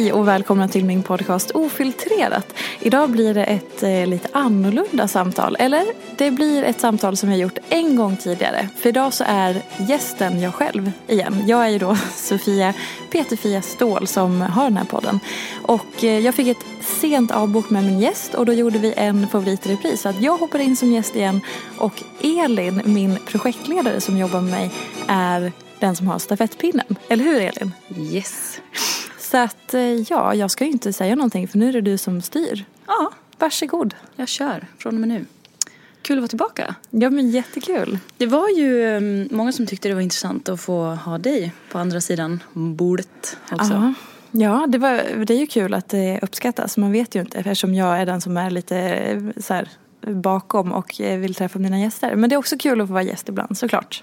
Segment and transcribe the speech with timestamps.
[0.00, 2.54] Hej och välkomna till min podcast Ofiltrerat.
[2.80, 5.56] Idag blir det ett eh, lite annorlunda samtal.
[5.58, 5.84] Eller
[6.16, 8.68] det blir ett samtal som jag gjort en gång tidigare.
[8.76, 11.44] För idag så är gästen jag själv igen.
[11.46, 12.74] Jag är ju då Sofia
[13.10, 15.20] Peterfia Ståhl som har den här podden.
[15.62, 19.28] Och eh, jag fick ett sent avbok med min gäst och då gjorde vi en
[19.28, 20.00] favoritrepris.
[20.00, 21.40] Så att jag hoppar in som gäst igen
[21.78, 24.70] och Elin, min projektledare som jobbar med mig,
[25.08, 26.96] är den som har stafettpinnen.
[27.08, 27.72] Eller hur Elin?
[27.96, 28.60] Yes.
[29.30, 31.98] Så att eh, ja, jag ska ju inte säga någonting för nu är det du
[31.98, 32.64] som styr.
[32.86, 33.94] Ja, Varsågod.
[34.16, 35.24] jag kör från och med nu.
[36.02, 36.74] Kul att vara tillbaka.
[36.90, 37.98] Ja men jättekul.
[38.16, 41.78] Det var ju um, många som tyckte det var intressant att få ha dig på
[41.78, 43.72] andra sidan bordet också.
[43.72, 43.94] Ja,
[44.30, 46.76] ja det, var, det är ju kul att det uppskattas.
[46.76, 49.68] Man vet ju inte eftersom jag är den som är lite eh, så här,
[50.00, 52.16] bakom och eh, vill träffa mina gäster.
[52.16, 54.02] Men det är också kul att få vara gäst ibland såklart.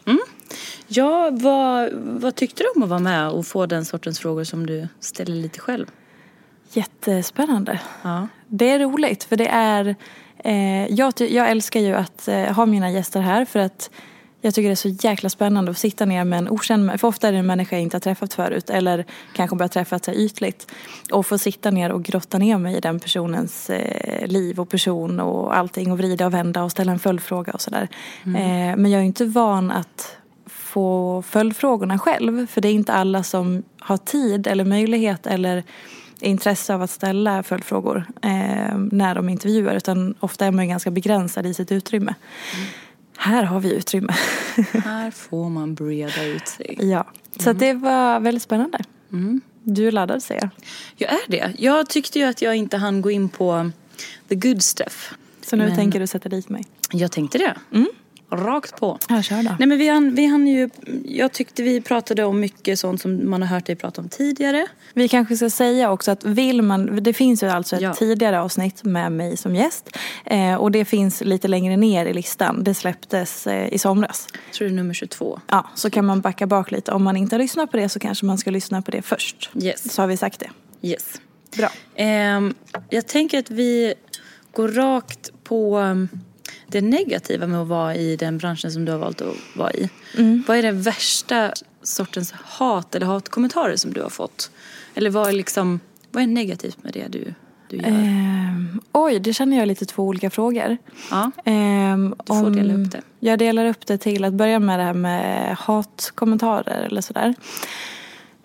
[0.87, 4.65] Ja, vad, vad tyckte du om att vara med och få den sortens frågor som
[4.65, 5.85] du ställer lite själv?
[6.71, 7.79] Jättespännande.
[8.01, 8.27] Ja.
[8.47, 9.95] Det är roligt för det är
[10.37, 13.89] eh, jag, jag älskar ju att eh, ha mina gäster här för att
[14.41, 17.27] jag tycker det är så jäkla spännande att sitta ner med en okänd För ofta
[17.27, 20.71] är det en människa jag inte har träffat förut eller kanske bara träffat sig ytligt.
[21.11, 25.19] Och få sitta ner och grotta ner mig i den personens eh, liv och person
[25.19, 27.87] och allting och vrida och vända och ställa en följdfråga och sådär.
[28.25, 32.47] Eh, men jag är inte van att få följdfrågorna själv.
[32.47, 35.63] För det är inte alla som har tid eller möjlighet eller
[36.19, 39.75] intresse av att ställa följdfrågor eh, när de intervjuar.
[39.75, 42.13] Utan ofta är man ju ganska begränsad i sitt utrymme.
[43.17, 44.13] Här har vi utrymme.
[44.83, 46.77] Här får man breda ut sig.
[46.81, 47.07] ja.
[47.39, 48.79] Så att det var väldigt spännande.
[49.63, 50.49] Du är laddad ser jag.
[50.95, 51.53] Jag är det.
[51.57, 53.71] Jag tyckte ju att jag inte hann gå in på
[54.27, 55.13] the good stuff.
[55.41, 56.63] Så nu Men- tänker du sätta dit mig.
[56.91, 57.55] Jag tänkte det.
[58.31, 58.97] Rakt på.
[59.09, 59.55] Ja, kör då.
[59.59, 60.69] Nej men vi hann, vi hann ju,
[61.05, 64.67] jag tyckte vi pratade om mycket sånt som man har hört dig prata om tidigare.
[64.93, 67.93] Vi kanske ska säga också att vill man, det finns ju alltså ett Ja.
[67.93, 69.97] tidigare avsnitt med mig som gäst.
[70.25, 72.63] Eh, och det finns lite längre ner i listan.
[72.63, 74.27] Det släpptes eh, i somras.
[74.47, 75.39] Jag tror det är nummer 22.
[75.47, 76.91] Ja, så kan man backa bak lite.
[76.91, 79.49] Om man inte har lyssnat på det så kanske man ska lyssna på det först.
[79.61, 79.93] Yes.
[79.93, 80.49] Så har vi sagt det.
[80.87, 81.21] Yes.
[81.57, 81.69] Bra.
[81.95, 82.53] Ehm,
[82.89, 83.93] jag tänker att vi
[84.51, 86.09] går rakt på um,
[86.67, 89.89] det negativa med att vara i den branschen som du har valt att vara i.
[90.47, 91.51] Vad är den värsta
[91.83, 94.51] sortens hat eller hatkommentarer som du har fått?
[94.95, 95.79] Eller vad är, liksom,
[96.11, 97.33] vad är negativt med det du,
[97.69, 97.85] du gör?
[97.87, 100.77] Ehm, oj, det känner jag lite två olika frågor.
[101.11, 101.31] ja.
[101.45, 103.01] Ehm, Du får om- dela upp det.
[103.19, 107.33] Jag delar upp det till att börja med det här med hatkommentarer eller sådär.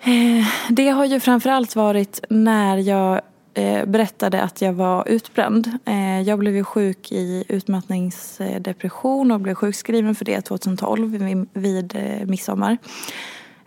[0.05, 3.21] Eh, det har ju framförallt varit när jag eh,
[3.55, 5.79] Eh, berättade att jag var utbränd.
[5.85, 12.27] Eh, jag blev ju sjuk i utmattningsdepression och blev sjukskriven för det 2012 vid, eh,
[12.27, 12.79] midsommar.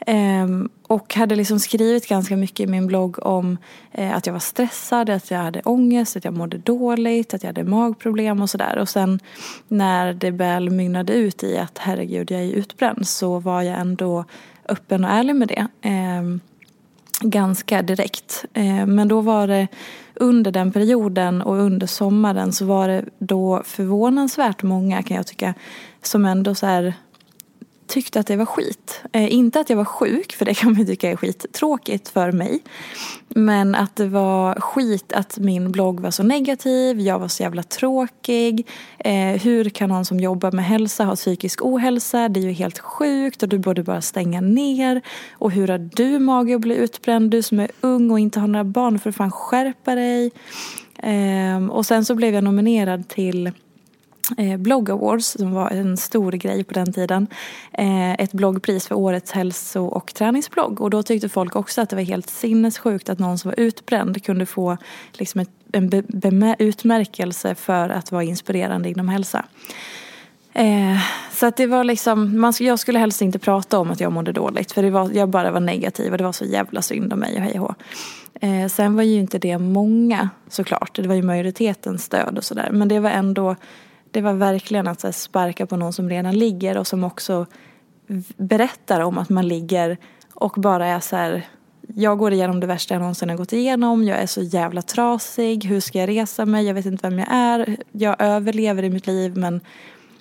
[0.08, 3.58] Ehm, och hade liksom skrivit ganska mycket i min blogg om
[3.92, 7.64] att jag var stressad, att jag hade ångest, att jag mådde dåligt, att jag hade
[7.64, 8.78] magproblem och sådär.
[8.78, 9.20] Och sen
[9.68, 14.26] när det väl mynnade ut i att herregud jag är utbränd så var jag ändå
[14.70, 15.68] öppen och ärlig med det.
[15.82, 16.40] Ehm,
[17.22, 18.46] Ganska direkt.
[18.54, 19.68] Eh, men då var det
[20.16, 25.54] under den perioden och under sommaren så var det då förvånansvärt många kan jag tycka
[26.02, 26.94] som ändå så här
[27.88, 29.02] tyckte att det var skit.
[29.12, 32.32] Eh, inte att jag var sjuk, för det kan man ju tycka är skittråkigt för
[32.32, 32.60] mig.
[33.28, 37.64] Men att det var skit att min blogg var så negativ, jag var så jävla
[37.64, 38.68] tråkig.
[38.98, 42.30] Eh, hur kan någon som jobbar med hälsa ha psykisk ohälsa?
[42.30, 45.02] Det är ju helt sjukt och du borde bara stänga ner.
[45.32, 47.32] Och hur har du mage att bli utbränd?
[47.32, 50.32] Du som är ung och inte har några barn, för fan skärpa dig.
[50.98, 53.52] Eh, och sen så blev jag nominerad till
[54.38, 57.28] eh, Blogg Awards som var en stor grej på den tiden.
[57.72, 60.82] Eh, ett bloggpris för årets hälso och träningsblogg.
[60.82, 64.24] Och då tyckte folk också att det var helt sinnessjukt att någon som var utbränd
[64.24, 64.78] kunde få
[65.14, 69.46] liksom ett, en be, be, utmärkelse för att vara inspirerande inom hälsa.
[70.54, 71.00] Eh,
[71.32, 74.32] så att det var liksom, man, jag skulle helst inte prata om att jag mådde
[74.32, 77.20] dåligt för det var, jag bara var negativ och det var så jävla synd om
[77.20, 77.76] mig och hej och
[78.44, 82.70] eh, Sen var ju inte det många såklart, det var ju majoritetens stöd och sådär
[82.72, 83.56] men det var ändå
[84.16, 87.46] det var verkligen att här, sparka på någon som redan ligger och som också
[88.38, 89.98] berättar om att man ligger
[90.34, 91.48] och bara är så här
[91.96, 94.04] jag går igenom det värsta jag någonsin har gått igenom.
[94.04, 95.66] Jag är så jävla trasig.
[95.66, 96.66] Hur ska jag resa mig?
[96.66, 97.78] Jag vet inte vem jag är.
[97.92, 99.62] Jag överlever i mitt liv men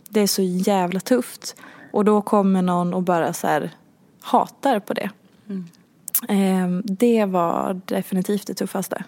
[0.08, 1.56] det är så jävla tufft.
[1.92, 3.70] Och då kommer någon och bara så här
[4.20, 5.10] hatar på det.
[5.48, 5.68] Mm.
[6.28, 9.04] Eh, det var definitivt det tuffaste.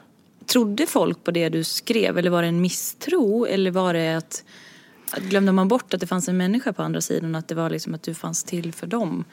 [0.47, 4.45] Trodde folk på det du skrev eller var det en misstro eller var det att
[5.15, 7.71] glömde man bort att det fanns en människa på andra sidan och att det var
[7.71, 9.25] liksom att du fanns till för dem?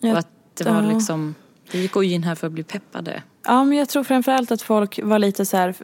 [0.00, 1.34] Ja, och att det var liksom,
[1.72, 3.22] vi gick in här för att bli peppade.
[3.44, 5.74] Ja, men jag tror framförallt att folk var lite så här,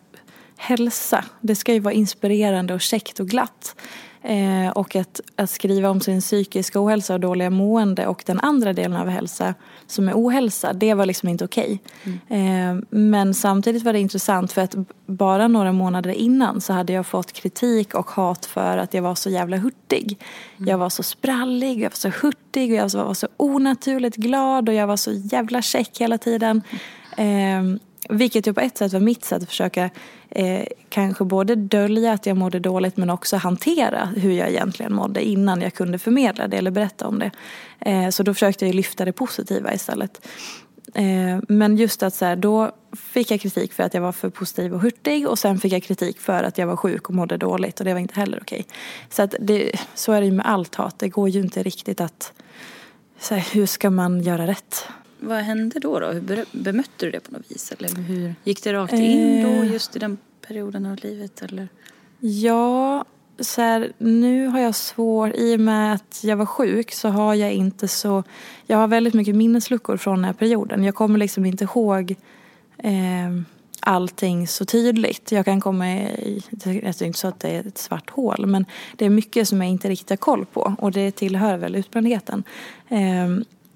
[0.57, 3.77] hälsa, det ska ju vara inspirerande och käckt och glatt.
[4.25, 8.73] Eh, och att, att skriva om sin psykiska ohälsa och dåliga mående och den andra
[8.73, 9.55] delen av hälsa
[9.87, 11.81] som är ohälsa, det var liksom inte okej.
[12.01, 12.19] Okay.
[12.29, 12.79] Mm.
[12.79, 14.75] Eh, men samtidigt var det intressant för att
[15.07, 19.15] bara några månader innan så hade jag fått kritik och hat för att jag var
[19.15, 20.19] så jävla hurtig.
[20.57, 20.69] Mm.
[20.69, 24.75] Jag var så sprallig, jag var så hurtig och jag var så onaturligt glad och
[24.75, 26.63] jag var så jävla check hela tiden.
[27.17, 27.63] Eh,
[28.09, 29.91] vilket ju på ett sätt var mitt sätt att försöka
[30.31, 35.25] eh, kanske både dölja att jag mådde dåligt men också hantera hur jag egentligen mådde
[35.25, 37.31] innan jag kunde förmedla det eller berätta om det.
[37.81, 40.27] Eh, så då försökte jag lyfta det positiva istället.
[40.95, 44.31] Eh, men just att så här, då fick jag kritik för att jag var för
[44.31, 47.37] positiv och hurtig och sen fick jag kritik för att jag var sjuk och mådde
[47.37, 48.67] dåligt och det var inte heller okej.
[49.11, 52.01] Så, att det, så är det ju med allt hat, det går ju inte riktigt
[52.01, 52.33] att,
[53.21, 54.89] så här, hur ska man göra rätt?
[55.25, 56.01] Vad hände då?
[56.01, 56.07] då?
[56.07, 57.73] Hur bemötte du det på något vis?
[57.79, 59.73] Eller hur gick det rakt in då eh.
[59.73, 61.43] just i den perioden av livet?
[61.43, 61.69] Eller?
[62.21, 63.05] Ja,
[63.39, 67.35] så här, nu har jag svårt, i och med att jag var sjuk så har
[67.35, 68.23] jag inte så,
[68.67, 70.85] jag har väldigt mycket minnesluckor från den här perioden.
[70.85, 72.15] Jag kommer liksom inte ihåg
[72.79, 73.43] eh,
[73.81, 75.33] allting så tydligt.
[75.33, 78.65] Jag kan komma i, det är inte så att det är ett svart hål men
[78.97, 82.45] det är mycket som jag inte riktigt har koll på och det tillhör väl utbrändheten.
[82.89, 83.29] Eh,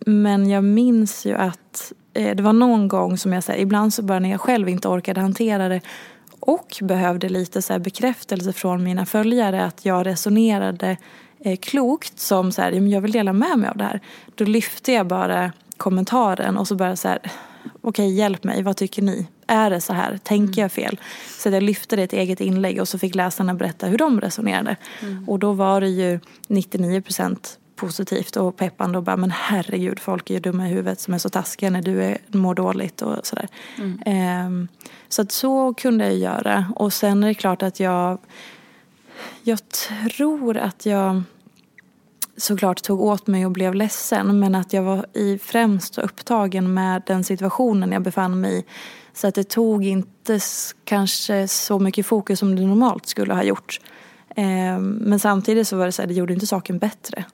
[0.08, 4.03] men jag minns ju att eh, det var någon gång som jag säger, ibland så
[4.03, 5.81] bara när jag själv inte orkade hantera det
[6.41, 10.97] och behövde lite så bekräftelse från mina följare att jag resonerade
[11.41, 14.00] eh, klokt som så här, jag vill dela med mig av det här.
[14.35, 17.19] Då lyfte jag bara kommentaren och så bara så här,
[17.81, 19.26] okej hjälp mig, vad tycker ni?
[19.47, 20.19] Är det så här?
[20.23, 21.00] Tänker jag fel?
[21.38, 24.20] Så jag lyfte det i ett eget inlägg och så fick läsarna berätta hur de
[24.20, 24.76] resonerade.
[25.03, 25.29] Mm.
[25.29, 30.31] Och då var det ju 99 procent positivt och peppande och bara men herregud folk
[30.31, 33.27] är ju dumma i huvudet som är så taskiga när du är, mår dåligt och
[33.27, 33.48] sådär.
[33.79, 34.46] Mm.
[34.46, 34.69] Um,
[35.08, 38.19] så att så kunde jag göra och sen är det klart att jag
[39.43, 41.22] jag tror att jag
[42.36, 47.03] såklart tog åt mig och blev ledsen men att jag var i främst upptagen med
[47.06, 48.65] den situationen jag befann mig i.
[49.12, 50.41] Så att det tog inte
[50.84, 53.81] kanske så mycket fokus som det normalt skulle ha gjort.
[54.36, 57.24] Um, men samtidigt så var det så här, det gjorde inte saken bättre.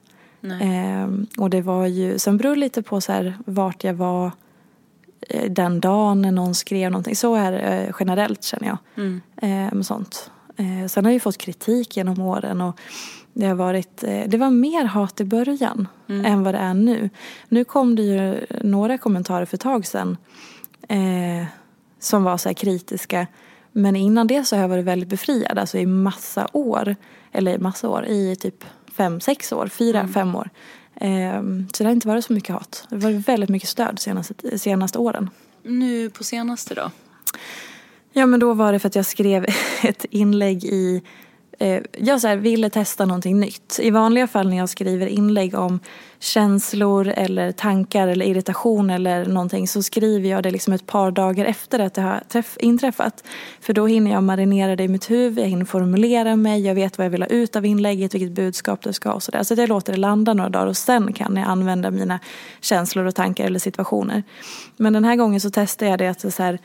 [0.51, 1.07] Eh,
[1.37, 4.31] och det var ju, sen beror det lite på så här, vart jag var
[5.29, 7.15] eh, den dagen när någon skrev någonting.
[7.15, 8.77] Så är det eh, generellt känner jag.
[8.95, 9.21] Mm.
[9.75, 10.31] Eh, sånt.
[10.55, 12.79] Eh, sen har jag ju fått kritik genom åren och
[13.33, 16.25] det har varit, eh, det var mer hat i början mm.
[16.25, 17.09] än vad det är nu.
[17.49, 20.17] Nu kom det ju några kommentarer för ett tag sedan
[20.87, 21.45] eh,
[21.99, 23.27] som var så här kritiska.
[23.71, 26.95] Men innan det så har jag varit väldigt befriad, alltså i massa år.
[27.31, 30.13] Eller massa år, i typ fem, sex år, fyra, mm.
[30.13, 30.49] fem år.
[30.95, 32.85] Ehm, så det har inte varit så mycket hat.
[32.89, 35.29] Det har varit väldigt mycket stöd senaste, senaste åren.
[35.63, 36.91] Nu på senaste då?
[38.13, 39.45] Ja men då var det för att jag skrev
[39.83, 41.01] ett inlägg i
[41.63, 43.79] Eh, jag så här, ville testa någonting nytt.
[43.81, 45.79] I vanliga fall när jag skriver inlägg om
[46.19, 51.45] känslor eller tankar eller irritation eller någonting så skriver jag det liksom ett par dagar
[51.45, 52.23] efter att det har
[52.59, 53.23] inträffat.
[53.61, 56.97] För då hinner jag marinera det i mitt huvud, jag hinner formulera mig, jag vet
[56.97, 59.43] vad jag vill ha ut av inlägget, vilket budskap det ska ha och sådär.
[59.43, 62.19] Så jag låter det landa några dagar och sen kan jag använda mina
[62.61, 64.23] känslor och tankar eller situationer.
[64.77, 66.59] Men den här gången så testade jag det att så här,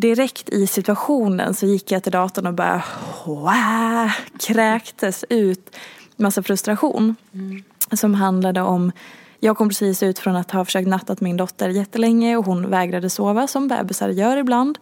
[0.00, 2.82] direkt i situationen så gick jag till datorn och bara
[3.24, 4.10] wow,
[4.40, 5.76] kräktes ut
[6.16, 7.16] massa frustration.
[7.32, 7.62] Mm.
[7.92, 8.92] Som handlade om
[9.40, 13.10] jag kom precis ut från att ha försökt nattat min dotter jättelänge och hon vägrade
[13.10, 14.78] sova som bebisar gör ibland.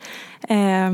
[0.49, 0.91] Eh,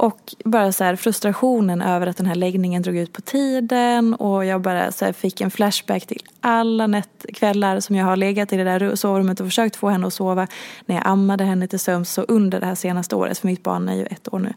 [0.00, 4.44] och bara så här, frustrationen över att den här läggningen drog ut på tiden och
[4.44, 8.64] jag bara så fick en flashback till alla nättkvällar som jag har legat i det
[8.64, 10.46] där sovrummet och försökt få henne att sova
[10.86, 13.88] när jag ammade henne till sömns så under det här senaste året, för mitt barn
[13.88, 14.54] är ju ett år nu.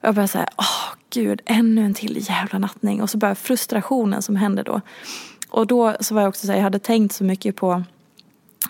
[0.00, 3.02] Jag bara såhär, åh gud, ännu en till jävla nattning.
[3.02, 4.80] Och så bara frustrationen som hände då.
[5.48, 7.82] Och då så var jag också såhär, jag hade tänkt så mycket på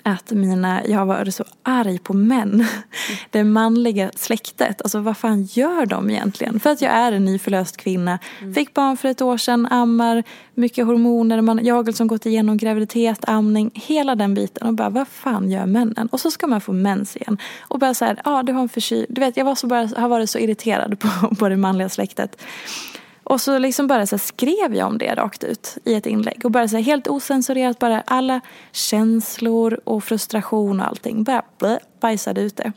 [0.03, 2.67] att mina, jag har varit så arg på män.
[3.31, 4.83] Det manliga släktet.
[4.83, 6.61] Alltså vad fan gör de egentligen?
[6.61, 8.19] För att jag är en nyförlöst kvinna.
[8.41, 8.55] Mm.
[8.55, 11.41] Fick barn för ett år sedan, ammar, mycket hormoner.
[11.41, 14.67] Man, jag som gått igenom graviditet, amning, hela den biten.
[14.69, 16.09] Och bara vad fan gör männen?
[16.13, 17.39] Och så ska man få mens igen.
[17.61, 19.07] Och bara så här, ja ah, du har en förkyld.
[19.09, 22.43] Du vet jag var så bara, har varit så irriterad på, på det manliga släktet.
[23.31, 26.45] Och så liksom bara så skrev jag om det rakt ut i ett inlägg.
[26.45, 28.41] Och bara så helt osensurerat, bara alla
[28.73, 31.25] känslor och frustration och allting.
[31.25, 32.73] Bara blä, bajsade ut det.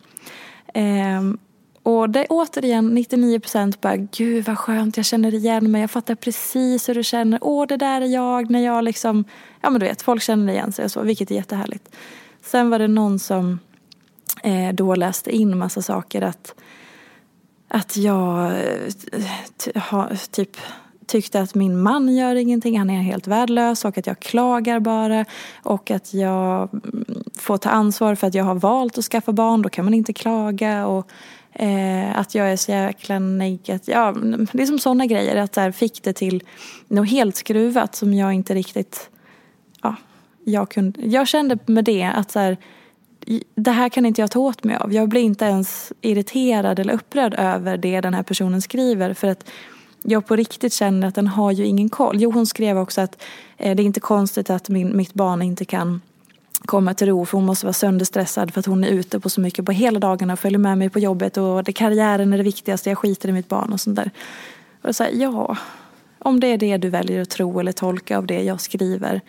[0.73, 1.37] Ehm,
[1.83, 6.15] och det återigen 99 procent bara, gud vad skönt, jag känner igen mig, jag fattar
[6.15, 7.39] precis hur du känner.
[7.41, 9.25] Åh, det där är jag när jag liksom,
[9.61, 11.95] ja men du vet, folk känner igen sig och så, vilket är jättehärligt.
[12.41, 13.59] Sen var det någon som
[14.43, 16.55] eh, då läste in massa saker att
[17.73, 20.57] att jag eh, har typ
[21.05, 25.25] tyckte att min man gör ingenting, han är helt värdelös och att jag klagar bara.
[25.63, 29.61] Och att jag mm, får ta ansvar för att jag har valt att skaffa barn,
[29.61, 30.87] då kan man inte klaga.
[30.87, 31.11] Och
[31.51, 33.93] eh, att jag är så jäkla negativ.
[33.93, 36.43] Ja, mm, det är som sådana grejer, att där fick det till
[36.87, 39.09] något helt skruvat som jag inte riktigt,
[39.81, 39.95] ja,
[40.43, 42.57] jag kunde, jag kände med det att så här,
[43.55, 44.93] det här kan inte jag ta åt mig av.
[44.93, 49.13] Jag blir inte ens irriterad eller upprörd över det den här personen skriver.
[49.13, 49.49] För att
[50.03, 52.21] jag på riktigt känner att den har ju ingen koll.
[52.21, 53.23] Jo, hon skrev också att
[53.57, 56.01] eh, det är inte konstigt att min, mitt barn inte kan
[56.65, 59.41] komma till ro för hon måste vara sönderstressad för att hon är ute på så
[59.41, 62.43] mycket på hela dagarna och följer med mig på jobbet och det, karriären är det
[62.43, 64.11] viktigaste, jag skiter i mitt barn och sånt där.
[64.81, 65.57] Och då säger ja,
[66.19, 69.21] om det är det du väljer att tro eller tolka av det jag skriver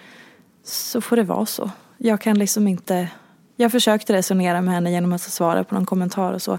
[0.64, 1.70] så får det vara så.
[1.96, 3.08] Jag kan liksom inte
[3.56, 6.58] jag försökte resonera med henne genom att svara på någon kommentar och så.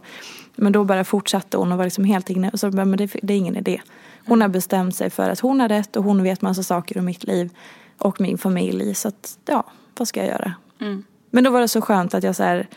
[0.56, 3.34] Men då bara fortsatte hon och var liksom helt inne och så men det, det
[3.34, 3.82] är ingen idé.
[4.26, 7.06] Hon har bestämt sig för att hon har rätt och hon vet massa saker om
[7.06, 7.50] mitt liv
[7.98, 8.96] och min familj.
[8.96, 9.64] Så att, ja,
[9.98, 10.54] vad ska jag göra?
[10.82, 11.04] Mm.
[11.32, 12.68] Men då var det så skönt att jag så här,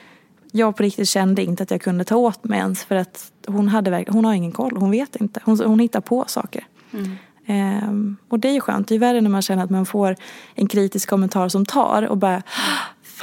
[0.53, 3.69] jag på riktigt kände inte att jag kunde ta åt mig ens för att hon,
[3.69, 5.41] hade, hon har ingen koll, hon vet inte.
[5.45, 6.67] Hon, hon hittar på saker.
[6.93, 7.17] Mm.
[7.47, 10.17] Ehm, och det är ju skönt, det är värre när man känner att man får
[10.55, 12.43] en kritisk kommentar som tar och bara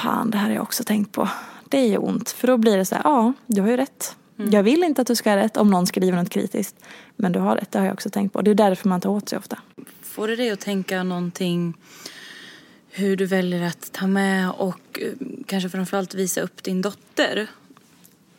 [0.05, 1.29] fan det här har jag också tänkt på.
[1.69, 2.29] Det är ju ont.
[2.29, 4.15] För då blir det så här, ja du har ju rätt.
[4.39, 4.51] Mm.
[4.51, 6.75] Jag vill inte att du ska ha rätt om någon skriver något kritiskt.
[7.15, 8.41] Men du har rätt, det har jag också tänkt på.
[8.41, 9.57] Det är därför man tar åt sig ofta.
[10.01, 11.73] Får det dig att tänka någonting
[12.89, 15.11] hur du väljer att ta med och eh,
[15.45, 17.47] kanske framförallt visa upp din dotter?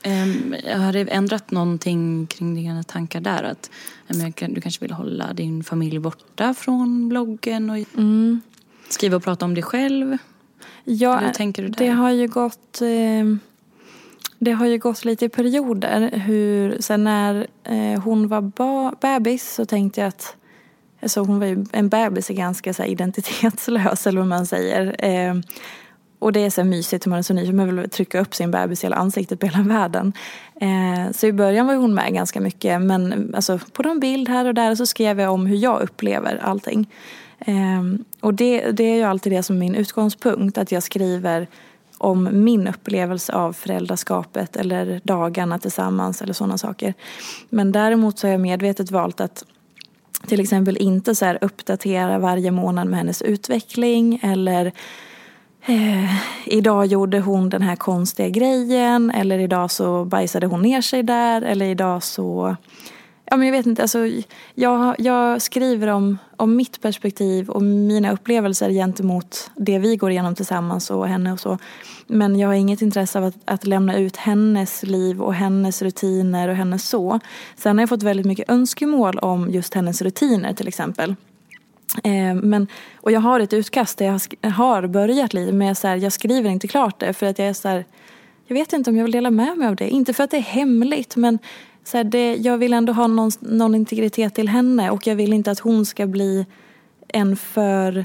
[0.07, 3.43] Um, har det ändrat någonting kring dina tankar där?
[3.43, 3.71] Att
[4.09, 8.41] um, du kanske vill hålla din familj borta från bloggen och mm.
[8.89, 10.19] skriva och prata om dig själv?
[10.85, 11.85] Ja, Hur tänker du där?
[11.85, 12.81] Det har ju gått...
[12.81, 13.37] Eh,
[14.39, 16.11] det har ju gått lite i perioder.
[16.11, 20.37] Hur, sen när eh, hon var ba, bebis så tänkte jag att...
[21.03, 25.05] Alltså hon var ju, en bebis är ganska så här, identitetslös eller vad man säger.
[25.05, 25.35] Eh,
[26.19, 28.51] och det är så mysigt hur man är så ny, man vill trycka upp sin
[28.51, 30.13] bebis i hela ansiktet på hela världen.
[30.61, 34.45] Eh, så i början var hon med ganska mycket, men alltså, på någon bild här
[34.45, 36.91] och där så skrev jag om hur jag upplever allting.
[37.47, 41.47] Um, och det, det är ju alltid det som är min utgångspunkt, att jag skriver
[41.99, 46.95] om min upplevelse av föräldraskapet eller dagarna tillsammans eller sådana saker.
[47.49, 49.45] Men däremot så har jag medvetet valt att
[50.27, 54.73] till exempel inte så här uppdatera varje månad med hennes utveckling eller
[55.67, 56.15] eh,
[56.47, 61.43] idag gjorde hon den här konstiga grejen eller idag så bajsade hon ner sig där
[61.43, 62.57] eller idag så
[63.31, 63.99] Ja, men jag vet inte, alltså,
[64.55, 70.35] jag, jag skriver om, om mitt perspektiv och mina upplevelser gentemot det vi går igenom
[70.35, 71.59] tillsammans och henne och så.
[72.07, 76.49] Men jag har inget intresse av att, att lämna ut hennes liv och hennes rutiner
[76.49, 77.21] och hennes så.
[77.57, 81.15] Sen har jag fått väldigt mycket önskemål om just hennes rutiner till exempel.
[82.05, 82.67] Eh, men,
[82.97, 86.13] och jag har ett utkast där jag har börjat lite men jag, så här, jag
[86.13, 87.85] skriver inte klart det för att jag är så här,
[88.47, 89.89] jag vet inte om jag vill dela med mig av det.
[89.89, 91.39] Inte för att det är hemligt men
[91.87, 95.33] så här, det, jag vill ändå ha någon, någon integritet till henne och jag vill
[95.33, 96.47] inte att hon ska bli
[97.09, 98.05] en för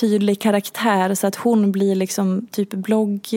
[0.00, 3.28] tydlig karaktär så att hon blir liksom typ blogg...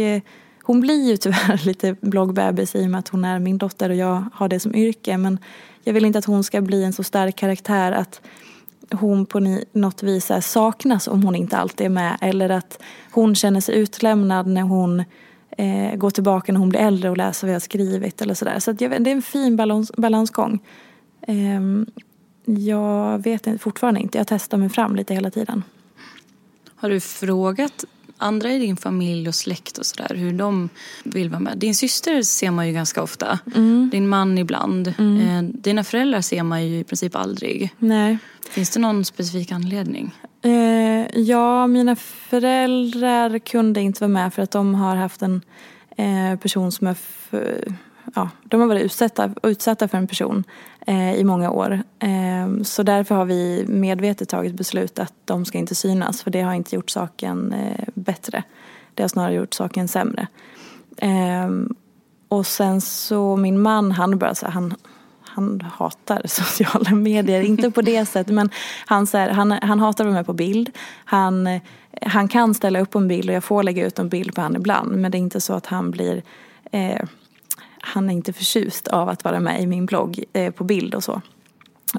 [0.63, 3.95] Hon blir ju tyvärr lite bloggbebis i och med att hon är min dotter och
[3.95, 5.39] jag har det som yrke men
[5.83, 8.21] jag vill inte att hon ska bli en så stark karaktär att
[8.91, 9.39] hon på
[9.71, 12.79] något vis saknas om hon inte alltid är med eller att
[13.11, 15.03] hon känner sig utlämnad när hon
[15.57, 18.59] eh, gå tillbaka när hon blir äldre och läsa vad jag har skrivit eller sådär.
[18.59, 20.59] Så, så jag, det är en fin balans, balansgång.
[21.27, 21.61] Eh,
[22.45, 25.63] jag vet fortfarande inte, jag testar mig fram lite hela tiden.
[26.75, 27.85] Har du frågat
[28.17, 30.69] andra i din familj och släkt och sådär hur de
[31.03, 31.57] vill vara med?
[31.57, 33.39] Din syster ser man ju ganska ofta.
[33.55, 33.89] Mm.
[33.91, 34.93] Din man ibland.
[34.97, 35.21] Mm.
[35.21, 37.75] Eh, dina föräldrar ser man ju i princip aldrig.
[37.77, 38.17] Nej.
[38.49, 40.15] Finns det någon specifik anledning?
[40.41, 45.41] Eh, ja, mina föräldrar kunde inte vara med för att de har haft en
[45.97, 47.75] eh, person som är för,
[48.15, 50.43] ja, de har varit utsatta, utsatta för en person
[50.87, 51.83] eh, i många år.
[51.99, 56.41] Eh, så därför har vi medvetet tagit beslut att de ska inte synas för det
[56.41, 58.43] har inte gjort saken eh, bättre.
[58.93, 60.27] Det har snarare gjort saken sämre.
[60.97, 61.49] Eh,
[62.27, 64.73] och sen så min man, han bara så han
[65.33, 67.41] han hatar sociala medier.
[67.41, 68.49] Inte på det sättet men
[68.85, 70.69] han, så här, han, han hatar att vara med på bild.
[71.05, 71.59] Han,
[72.01, 74.61] han kan ställa upp en bild och jag får lägga ut en bild på honom
[74.61, 74.91] ibland.
[74.91, 76.23] Men det är inte så att han blir
[76.71, 77.01] eh,
[77.81, 81.03] han är inte förtjust av att vara med i min blogg eh, på bild och
[81.03, 81.21] så.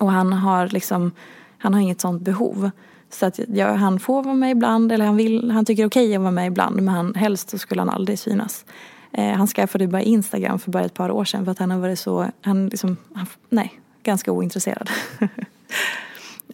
[0.00, 1.12] Och han har liksom,
[1.58, 2.70] han har inget sånt behov.
[3.10, 6.16] Så att ja, han får vara med ibland, eller han, vill, han tycker okej okay
[6.16, 8.64] att vara med ibland men han, helst så skulle han aldrig synas.
[9.12, 11.78] Eh, han skaffade bara Instagram för bara ett par år sedan för att han har
[11.78, 14.90] varit så, han liksom, han, nej, ganska ointresserad.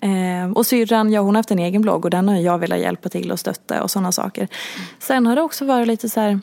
[0.00, 2.78] eh, och syrran, ja hon har haft en egen blogg och den har jag velat
[2.78, 4.42] hjälpa till och stötta och sådana saker.
[4.42, 4.88] Mm.
[4.98, 6.40] Sen har det också varit lite så här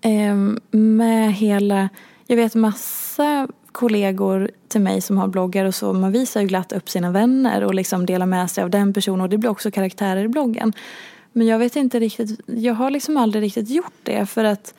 [0.00, 0.34] eh,
[0.70, 1.88] med hela,
[2.26, 6.72] jag vet massa kollegor till mig som har bloggar och så, man visar ju glatt
[6.72, 9.70] upp sina vänner och liksom delar med sig av den personen och det blir också
[9.70, 10.72] karaktärer i bloggen.
[11.36, 14.74] Men jag vet inte riktigt, jag har liksom aldrig riktigt gjort det för att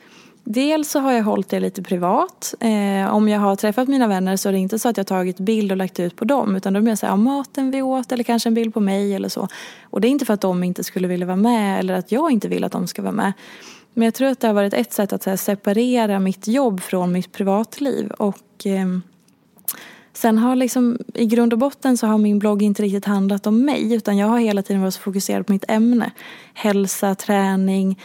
[0.48, 2.54] Dels så har jag hållit det lite privat.
[2.60, 5.38] Eh, om jag har träffat mina vänner så är det inte så att jag tagit
[5.38, 6.56] bild och lagt ut på dem.
[6.56, 9.28] Utan blir är så här, maten vi åt eller kanske en bild på mig eller
[9.28, 9.48] så.
[9.82, 12.30] Och det är inte för att de inte skulle vilja vara med eller att jag
[12.30, 13.32] inte vill att de ska vara med.
[13.94, 17.12] Men jag tror att det har varit ett sätt att här, separera mitt jobb från
[17.12, 18.10] mitt privatliv.
[18.10, 18.86] Och eh,
[20.16, 23.64] Sen har liksom, i grund och botten så har min blogg inte riktigt handlat om
[23.64, 26.10] mig utan jag har hela tiden varit så fokuserad på mitt ämne.
[26.54, 28.00] Hälsa, träning,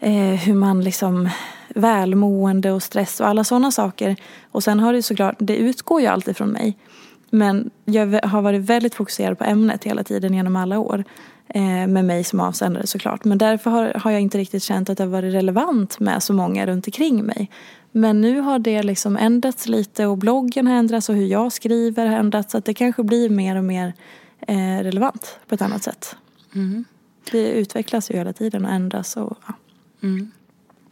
[0.00, 1.28] eh, hur man liksom
[1.68, 4.16] välmående och stress och alla sådana saker.
[4.50, 6.78] Och sen har det såklart, det utgår ju alltid från mig.
[7.30, 11.04] Men jag har varit väldigt fokuserad på ämnet hela tiden genom alla år.
[11.54, 13.24] Eh, med mig som avsändare såklart.
[13.24, 16.32] Men därför har, har jag inte riktigt känt att det har varit relevant med så
[16.32, 17.50] många runt omkring mig.
[17.92, 22.06] Men nu har det liksom ändrats lite och bloggen har ändrats och hur jag skriver
[22.06, 22.52] har ändrats.
[22.52, 23.94] Så att det kanske blir mer och mer
[24.40, 26.16] eh, relevant på ett annat sätt.
[26.54, 26.84] Mm.
[27.30, 29.16] Det utvecklas ju hela tiden och ändras.
[29.16, 29.54] Och, ja.
[30.02, 30.30] mm.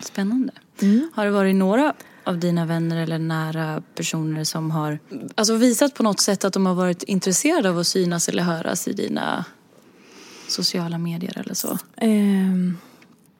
[0.01, 0.53] Spännande.
[0.83, 1.11] Mm.
[1.15, 1.95] Har det varit några
[2.25, 4.99] av dina vänner eller nära personer som har
[5.35, 8.89] alltså visat på något sätt att de har varit intresserade av att synas eller höras
[8.89, 9.45] i dina
[10.49, 11.79] sociala medier eller så?
[12.03, 12.79] Um.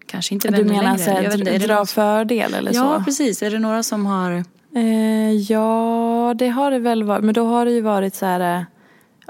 [0.09, 1.31] Kanske inte vänner Du menar längre.
[1.31, 1.87] så att dra någon...
[1.87, 2.87] fördel eller ja, så?
[2.87, 3.43] Ja, precis.
[3.43, 4.45] Är det några som har...
[4.75, 7.25] Eh, ja, det har det väl varit.
[7.25, 8.57] Men då har det ju varit så här...
[8.57, 8.63] Eh,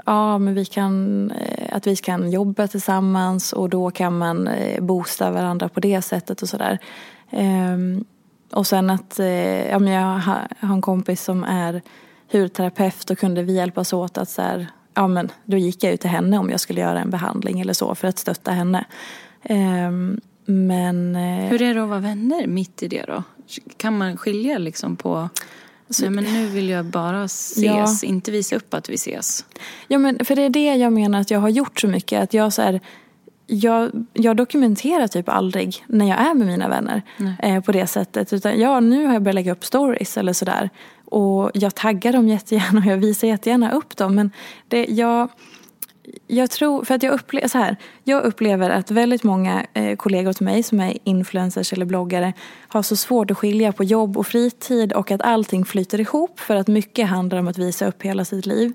[0.05, 4.83] ja, men vi kan, eh, att vi kan jobba tillsammans och då kan man eh,
[4.83, 6.77] boosta varandra på det sättet och sådär.
[7.29, 8.05] Ehm,
[8.51, 9.19] och sen att
[9.69, 11.81] ja, men jag har en kompis som är
[12.31, 14.67] hudterapeut och kunde vi hjälpas åt att så här,
[14.99, 17.73] ja men då gick jag ju till henne om jag skulle göra en behandling eller
[17.73, 18.85] så för att stötta henne.
[19.43, 21.15] Ehm, men...
[21.49, 23.23] Hur är det att vara vänner mitt i det då?
[23.77, 25.29] Kan man skilja liksom på
[25.89, 28.07] så, Nej, men nu vill jag bara ses, ja.
[28.09, 29.45] inte visa upp att vi ses.
[29.87, 32.23] Ja, men för det är det jag menar att jag har gjort så mycket.
[32.23, 32.79] Att jag, så här,
[33.47, 37.01] jag, jag dokumenterar typ aldrig när jag är med mina vänner
[37.39, 38.33] eh, på det sättet.
[38.33, 40.69] Utan ja, nu har jag börjat lägga upp stories eller sådär.
[41.11, 44.15] Och jag taggar dem jättegärna och jag visar jättegärna upp dem.
[44.15, 44.31] Men
[44.67, 45.29] det, jag,
[46.27, 47.75] jag tror, för att jag upplever så här.
[48.03, 52.33] Jag upplever att väldigt många eh, kollegor till mig som är influencers eller bloggare
[52.71, 56.55] har så svårt att skilja på jobb och fritid och att allting flyter ihop för
[56.55, 58.73] att mycket handlar om att visa upp hela sitt liv.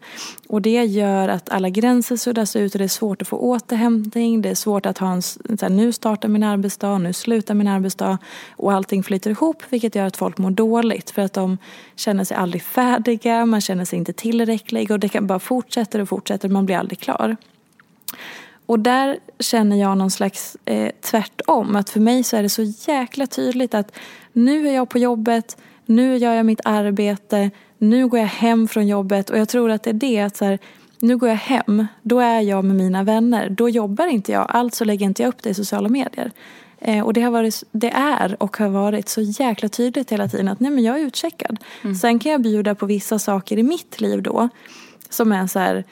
[0.49, 4.43] Och det gör att alla gränser suddas ut och det är svårt att få återhämtning.
[4.43, 7.69] Det är svårt att ha en, så här, nu startar min arbetsdag, nu slutar min
[7.69, 8.19] arbetsdag
[8.57, 11.59] och allting flyter ihop vilket gör att folk mår dåligt för att de
[11.97, 16.09] känner sig aldrig färdiga, man känner sig inte tillräcklig och det kan bara fortsätter och
[16.09, 17.37] fortsätter, man blir aldrig klar.
[18.67, 21.77] Och där känner jag någon slags eh, tvärtom.
[21.77, 23.93] Att för mig så är det så jäkla tydligt att
[24.33, 28.87] nu är jag på jobbet, nu gör jag mitt arbete, nu går jag hem från
[28.87, 30.59] jobbet och jag tror att det är det att så här,
[31.01, 34.85] nu går jag hem, då är jag med mina vänner, då jobbar inte jag, alltså
[34.85, 36.33] lägger inte jag upp det i sociala medier.
[36.79, 40.49] Eh, och det, har varit, det är och har varit så jäkla tydligt hela tiden
[40.49, 41.59] att nej men jag är utcheckad.
[41.83, 41.95] Mm.
[41.95, 44.49] Sen kan jag bjuda på vissa saker i mitt liv då
[45.09, 45.85] som är så här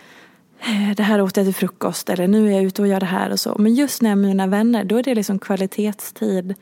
[0.97, 3.31] det här åt jag till frukost eller nu är jag ute och gör det här
[3.31, 3.57] och så.
[3.59, 6.55] Men just när jag är med mina vänner då är det liksom kvalitetstid.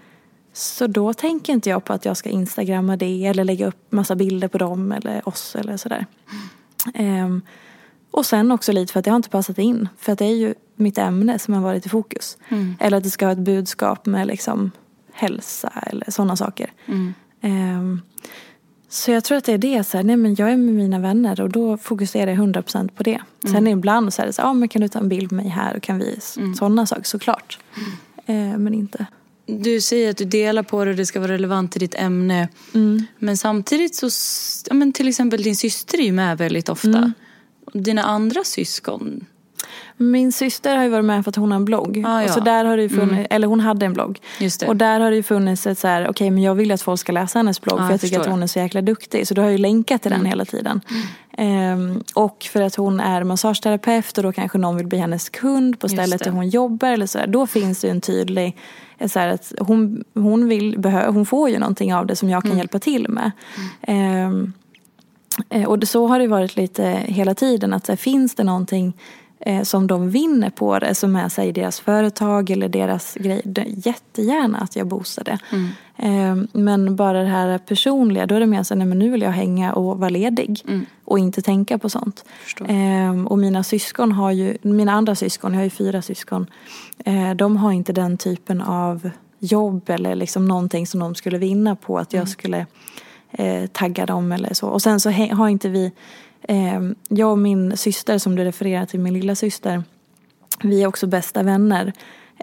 [0.52, 4.16] Så då tänker inte jag på att jag ska instagramma det eller lägga upp massa
[4.16, 6.06] bilder på dem eller oss eller sådär.
[6.94, 7.24] Mm.
[7.24, 7.42] Um,
[8.10, 9.88] och sen också lite för att det har inte passat in.
[9.98, 12.38] För att det är ju mitt ämne som har varit i fokus.
[12.48, 12.76] Mm.
[12.80, 14.70] Eller att det ska ha ett budskap med liksom
[15.12, 16.72] hälsa eller sådana saker.
[16.86, 17.14] Mm.
[17.42, 18.02] Um,
[18.92, 19.84] så jag tror att det är det.
[19.84, 23.02] Så här, nej men jag är med mina vänner och då fokuserar jag 100% på
[23.02, 23.20] det.
[23.44, 23.54] Mm.
[23.54, 25.44] Sen ibland så är det så här, ah, men kan du ta en bild med
[25.44, 26.54] mig här och kan vi, mm.
[26.54, 27.58] sådana saker såklart.
[28.26, 28.52] Mm.
[28.52, 29.06] Eh, men inte.
[29.46, 32.48] Du säger att du delar på det och det ska vara relevant till ditt ämne.
[32.74, 33.06] Mm.
[33.18, 34.08] Men samtidigt så,
[34.68, 36.88] ja, men till exempel din syster är ju med väldigt ofta.
[36.88, 37.12] Mm.
[37.72, 39.24] Dina andra syskon,
[40.00, 42.04] min syster har ju varit med för att hon har en blogg.
[42.06, 42.24] Ah, ja.
[42.24, 43.26] och så där har det funnits, mm.
[43.30, 44.18] Eller hon hade en blogg.
[44.66, 46.82] Och där har det ju funnits ett så här, okej okay, men jag vill att
[46.82, 49.26] folk ska läsa hennes blogg ah, för jag tycker att hon är så jäkla duktig.
[49.26, 50.22] Så då har ju länkat till mm.
[50.22, 50.80] den hela tiden.
[50.88, 51.72] Mm.
[51.72, 55.78] Um, och för att hon är massageterapeut och då kanske någon vill bli hennes kund
[55.78, 58.56] på stället där hon jobbar eller så där, Då finns det ju en tydlig
[59.06, 62.42] så här, att hon, hon, vill, behö, hon får ju någonting av det som jag
[62.42, 62.58] kan mm.
[62.58, 63.30] hjälpa till med.
[63.88, 64.52] Um,
[65.66, 67.72] och så har det varit lite hela tiden.
[67.72, 68.92] att så här, Finns det någonting
[69.40, 73.42] eh, som de vinner på det som är sig deras företag eller deras grej.
[73.66, 75.38] Jättegärna att jag boostar det.
[75.50, 75.68] Mm.
[75.96, 79.30] Eh, men bara det här personliga, då är det mer så att nu vill jag
[79.30, 80.62] hänga och vara ledig.
[80.68, 80.86] Mm.
[81.04, 82.24] Och inte tänka på sånt.
[82.66, 86.46] Eh, och mina syskon har ju, mina andra syskon, jag har ju fyra syskon.
[87.04, 91.76] Eh, de har inte den typen av jobb eller liksom någonting som de skulle vinna
[91.76, 92.28] på att jag mm.
[92.28, 92.66] skulle
[93.72, 94.66] tagga dem eller så.
[94.66, 95.92] Och sen så har inte vi
[96.42, 99.82] Eh, jag och min syster som du refererar till, min lilla syster,
[100.62, 101.92] vi är också bästa vänner.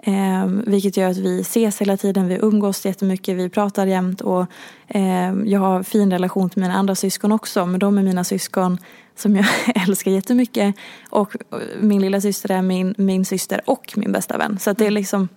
[0.02, 4.46] Eh, vilket gör att vi ses hela tiden, vi umgås jättemycket, vi pratar jämt och
[4.86, 7.66] eh, jag har fin relation till mina andra syskon också.
[7.66, 8.78] Men de är mina syskon
[9.16, 9.46] som jag
[9.88, 10.74] älskar jättemycket.
[11.10, 11.36] Och
[11.80, 14.58] min lilla syster är min, min syster och min bästa vän.
[14.58, 15.28] Så det är liksom,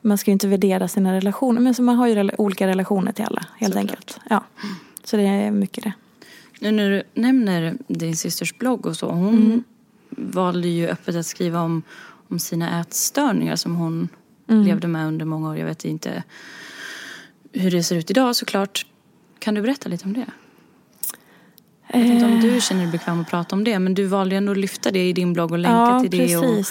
[0.00, 1.60] man ska ju inte värdera sina relationer.
[1.60, 3.90] Men så man har ju olika relationer till alla helt Såklart.
[3.90, 4.20] enkelt.
[4.30, 4.44] Ja.
[5.04, 5.92] Så det är mycket det.
[6.58, 9.10] Nu när du nämner din systers blogg och så.
[9.10, 9.64] Hon mm.
[10.10, 11.82] valde ju öppet att skriva om,
[12.28, 14.08] om sina ätstörningar som hon
[14.48, 14.62] mm.
[14.62, 15.56] levde med under många år.
[15.56, 16.22] Jag vet inte
[17.52, 18.86] hur det ser ut idag såklart.
[19.38, 20.26] Kan du berätta lite om det?
[21.92, 24.36] Jag vet inte om du känner dig bekväm att prata om det men du valde
[24.36, 26.36] ändå att lyfta det i din blogg och länka ja, till det.
[26.36, 26.64] Och,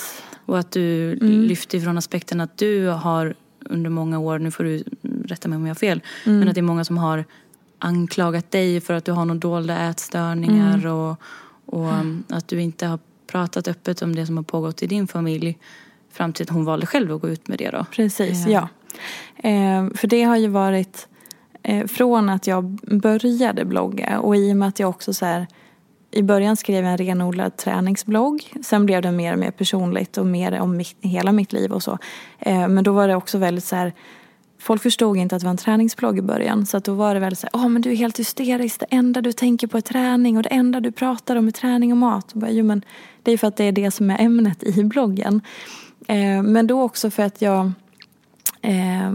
[0.45, 1.41] och att du mm.
[1.41, 4.83] lyfte ifrån aspekten att du har under många år, nu får du
[5.25, 6.39] rätta mig om jag har fel, mm.
[6.39, 7.25] men att det är många som har
[7.79, 10.91] anklagat dig för att du har några dolda ätstörningar mm.
[10.91, 11.21] och,
[11.65, 12.23] och mm.
[12.29, 15.57] att du inte har pratat öppet om det som har pågått i din familj
[16.11, 17.85] fram till att hon valde själv att gå ut med det då.
[17.91, 18.51] Precis, eh.
[18.51, 18.69] ja.
[19.35, 21.07] Eh, för det har ju varit
[21.63, 22.63] eh, från att jag
[23.01, 25.47] började blogga och i och med att jag också så här
[26.11, 28.53] i början skrev jag en renodlad träningsblogg.
[28.63, 31.83] Sen blev det mer och mer personligt och mer om mitt, hela mitt liv och
[31.83, 31.97] så.
[32.39, 33.93] Eh, men då var det också väldigt så här
[34.59, 36.65] Folk förstod inte att det var en träningsblogg i början.
[36.65, 38.79] Så att då var det väl så här, oh, men du är helt hysterisk.
[38.79, 41.91] Det enda du tänker på är träning och det enda du pratar om är träning
[41.91, 42.31] och mat.
[42.31, 42.81] Och bara, jo, men
[43.23, 45.41] det är för att det är det som är ämnet i bloggen.
[46.07, 47.71] Eh, men då också för att jag
[48.61, 49.11] eh,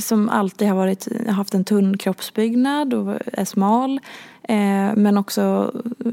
[0.00, 4.00] som alltid har varit, haft en tunn kroppsbyggnad och är smal.
[4.42, 5.72] Eh, men också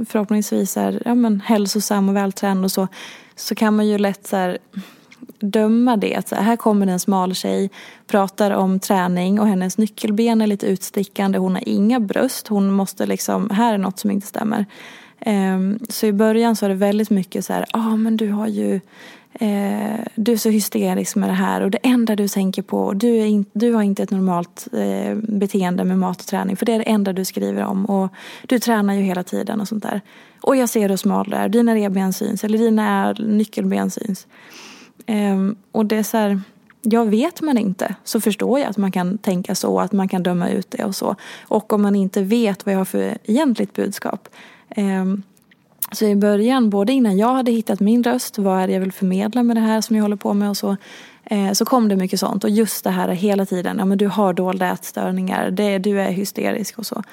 [0.09, 2.87] förhoppningsvis är ja, men hälsosam och vältränad och så.
[3.35, 4.57] Så kan man ju lätt så här,
[5.39, 6.15] döma det.
[6.15, 7.69] Att så här kommer en smal tjej,
[8.07, 11.37] pratar om träning och hennes nyckelben är lite utstickande.
[11.37, 12.47] Hon har inga bröst.
[12.47, 14.65] Hon måste liksom, här är något som inte stämmer.
[15.25, 18.31] Um, så i början så var det väldigt mycket så här, ja ah, men du
[18.31, 18.79] har ju
[19.33, 23.07] eh, du är så hysterisk med det här och det enda du tänker på, du,
[23.07, 26.73] är in, du har inte ett normalt eh, beteende med mat och träning för det
[26.73, 28.09] är det enda du skriver om och
[28.47, 30.01] du tränar ju hela tiden och sånt där.
[30.41, 34.27] Och jag ser hur smal du är, dina revben syns eller dina nyckelben syns.
[35.09, 35.37] Eh,
[35.71, 36.41] och det är så här,
[36.81, 40.23] ja vet man inte så förstår jag att man kan tänka så, att man kan
[40.23, 41.15] döma ut det och så.
[41.47, 44.29] Och om man inte vet vad jag har för egentligt budskap
[44.69, 45.23] ehm,
[45.91, 48.91] så i början, både innan jag hade hittat min röst, vad är det jag vill
[48.91, 50.77] förmedla med det här som jag håller på med och så,
[51.23, 52.43] eh, så kom det mycket sånt.
[52.43, 56.11] Och just det här hela tiden, ja men du har dolda ätstörningar, det, du är
[56.11, 57.03] hysterisk och så.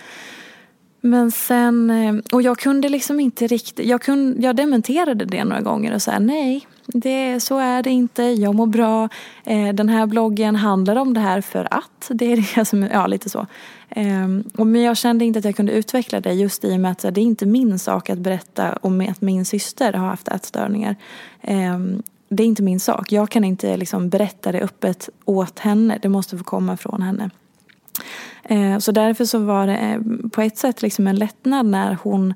[1.00, 5.60] Men sen, eh, och jag kunde liksom inte riktigt, jag, kunde, jag dementerade det några
[5.60, 9.08] gånger och sa nej, det, så är det inte, jag mår bra,
[9.44, 13.06] eh, den här bloggen handlar om det här för att, det är det som, ja
[13.06, 13.46] lite så.
[13.90, 16.98] Ehm, men jag kände inte att jag kunde utveckla det just i och med att
[16.98, 20.96] det är inte min sak att berätta om att min syster har haft ätstörningar.
[21.40, 23.12] Ehm, det är inte min sak.
[23.12, 25.98] Jag kan inte liksom berätta det öppet åt henne.
[26.02, 27.30] Det måste få komma från henne.
[28.42, 32.34] Ehm, så därför så var det eh, på ett sätt liksom en lättnad när hon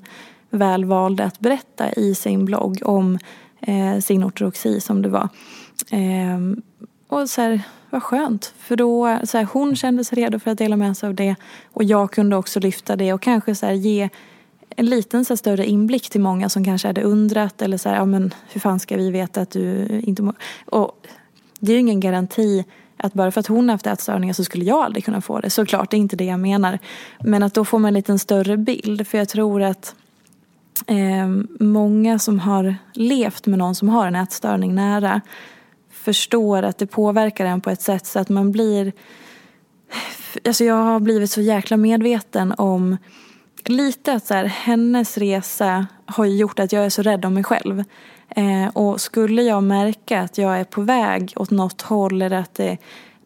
[0.49, 3.19] väl valde att berätta i sin blogg om
[3.61, 5.29] eh, sin ortodoxi som det var.
[5.89, 6.39] Eh,
[7.07, 8.53] och så här, vad skönt.
[8.57, 11.35] För då, så här, hon kände sig redo för att dela med sig av det.
[11.73, 14.09] Och jag kunde också lyfta det och kanske så här, ge
[14.75, 17.61] en liten så här, större inblick till många som kanske hade undrat.
[17.61, 20.35] Eller så här, ja men hur fan ska vi veta att du inte mår...
[20.65, 21.07] Och
[21.59, 22.65] det är ju ingen garanti
[22.97, 25.49] att bara för att hon har haft ätstörningar så skulle jag aldrig kunna få det.
[25.49, 26.79] Såklart, det är inte det jag menar.
[27.19, 29.07] Men att då får man en liten större bild.
[29.07, 29.95] För jag tror att
[30.87, 31.27] eh,
[31.59, 35.21] många som har levt med någon som har en ätstörning nära
[35.91, 38.93] förstår att det påverkar en på ett sätt så att man blir...
[40.45, 42.97] Alltså jag har blivit så jäkla medveten om
[43.65, 47.43] lite att så här, hennes resa har gjort att jag är så rädd om mig
[47.43, 47.83] själv.
[48.29, 52.53] Eh, och skulle jag märka att jag är på väg åt något håll eller att
[52.53, 52.77] det,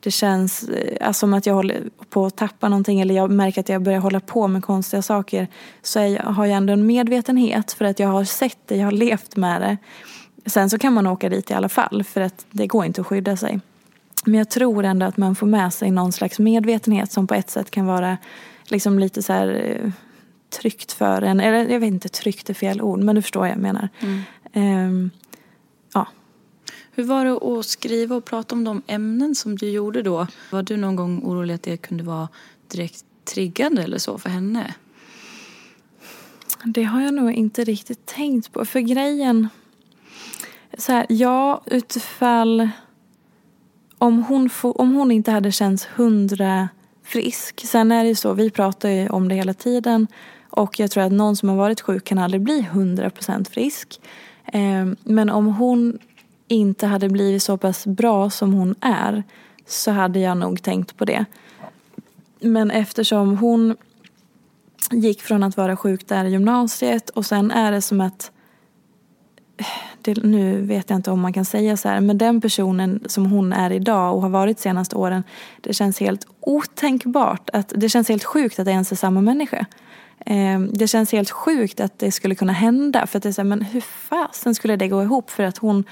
[0.06, 3.62] det känns eh, alltså, som att jag håller på att tappa någonting eller jag märker
[3.62, 5.48] att jag börjar hålla på med konstiga saker
[5.82, 8.92] så jag, har jag ändå en medvetenhet för att jag har sett det, jag har
[8.92, 9.78] levt med det.
[10.50, 13.08] Sen så kan man åka dit i alla fall för att det går inte att
[13.08, 13.60] skydda sig.
[14.26, 17.50] Men jag tror ändå att man får med sig någon slags medvetenhet som på ett
[17.50, 18.18] sätt kan vara
[18.64, 19.92] liksom lite så här eh,
[20.60, 21.40] tryggt för en.
[21.40, 23.90] Eller jag vet inte, tryggt är fel ord men du förstår vad jag menar.
[24.00, 24.22] Mm.
[24.54, 25.12] Um.
[26.98, 30.28] Hur var det att skriva och prata om de ämnen som du gjorde då?
[30.52, 32.30] Var du någon gång orolig att det kunde vara
[32.68, 34.74] direkt triggande eller så för henne?
[36.64, 38.66] Det har jag nog inte riktigt tänkt på.
[38.66, 39.50] För grejen
[40.78, 42.70] så här, ja, utifall
[43.98, 46.70] om hon, om hon inte hade känts hundra
[47.04, 47.62] frisk.
[47.66, 50.08] Sen är det ju så, vi pratar ju om det hela tiden
[50.50, 54.02] och jag tror att någon som har varit sjuk kan aldrig bli hundra procent frisk.
[54.46, 56.00] Eh, men om hon
[56.48, 59.24] inte hade blivit så pass bra som hon är
[59.66, 61.26] så hade jag nog tänkt på det.
[62.40, 63.76] Men eftersom hon
[64.92, 68.32] gick från att vara sjuk där i gymnasiet och sen är det som att
[70.02, 73.26] det, nu vet jag inte om man kan säga så här, men den personen som
[73.26, 75.24] hon är idag och har varit de senaste åren,
[75.62, 77.50] det känns helt otänkbart.
[77.54, 79.66] Att, det känns helt sjukt att det ens är samma människa.
[80.26, 83.08] Eh, det känns helt sjukt att det skulle kunna hända.
[83.08, 85.30] För att det är så här, men hur fasen skulle det gå ihop?
[85.30, 85.84] För att hon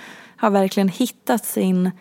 [0.43, 1.91] har verkligen hittat sin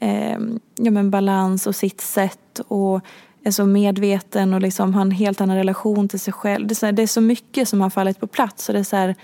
[0.00, 0.38] eh,
[0.76, 3.00] ja, men balans och sitt sätt och
[3.44, 6.66] är så medveten och liksom har en helt annan relation till sig själv.
[6.66, 8.68] Det är så, här, det är så mycket som har fallit på plats.
[8.68, 9.14] Och det är så här,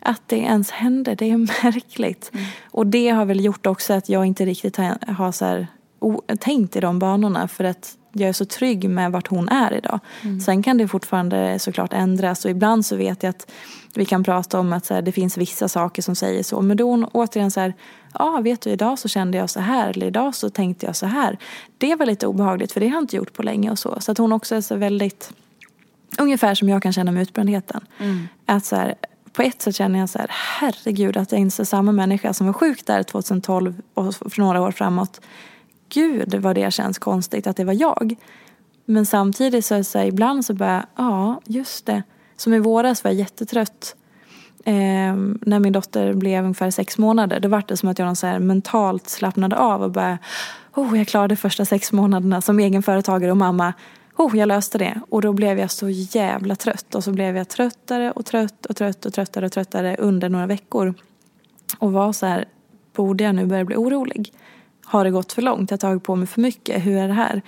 [0.00, 2.30] att det ens hände, det är märkligt.
[2.34, 2.46] Mm.
[2.70, 5.66] Och det har väl gjort också att jag inte riktigt har, har så här,
[6.00, 9.72] o, tänkt i de banorna för att jag är så trygg med vart hon är
[9.74, 10.00] idag.
[10.22, 10.40] Mm.
[10.40, 13.50] Sen kan det fortfarande såklart ändras och ibland så vet jag att
[13.94, 16.60] vi kan prata om att så här, det finns vissa saker som säger så.
[16.60, 17.74] Men då hon återigen så här,
[18.18, 21.06] ja vet du idag så kände jag så här eller idag så tänkte jag så
[21.06, 21.38] här.
[21.78, 24.00] Det var lite obehagligt för det har jag inte gjort på länge och så.
[24.00, 25.32] Så att hon också är så väldigt,
[26.18, 27.86] ungefär som jag kan känna med utbrändheten.
[27.98, 28.28] Mm.
[28.46, 28.94] Att så här,
[29.32, 32.46] på ett sätt känner jag så här, herregud att jag inte är samma människa som
[32.46, 35.20] var sjuk där 2012 och för några år framåt.
[35.88, 38.16] Gud vad det känns konstigt att det var jag.
[38.84, 42.02] Men samtidigt så är det så här, ibland så bara, ja just det.
[42.36, 43.96] Som i våras var jag jättetrött.
[44.64, 47.40] Eh, när min dotter blev ungefär sex månader.
[47.40, 50.18] Då var det som att jag så här mentalt slappnade av och bara,
[50.74, 53.72] oh jag klarade första sex månaderna som egenföretagare och mamma
[54.18, 55.00] oh, jag löste det.
[55.08, 56.94] Och då blev jag så jävla trött.
[56.94, 60.46] Och så blev jag tröttare och trött och trött och tröttare och tröttare under några
[60.46, 60.94] veckor.
[61.78, 62.44] Och var så här,
[62.92, 64.32] borde jag nu börja bli orolig?
[64.84, 65.70] Har det gått för långt?
[65.70, 66.86] Jag har tagit på mig för mycket?
[66.86, 67.42] Hur är det här?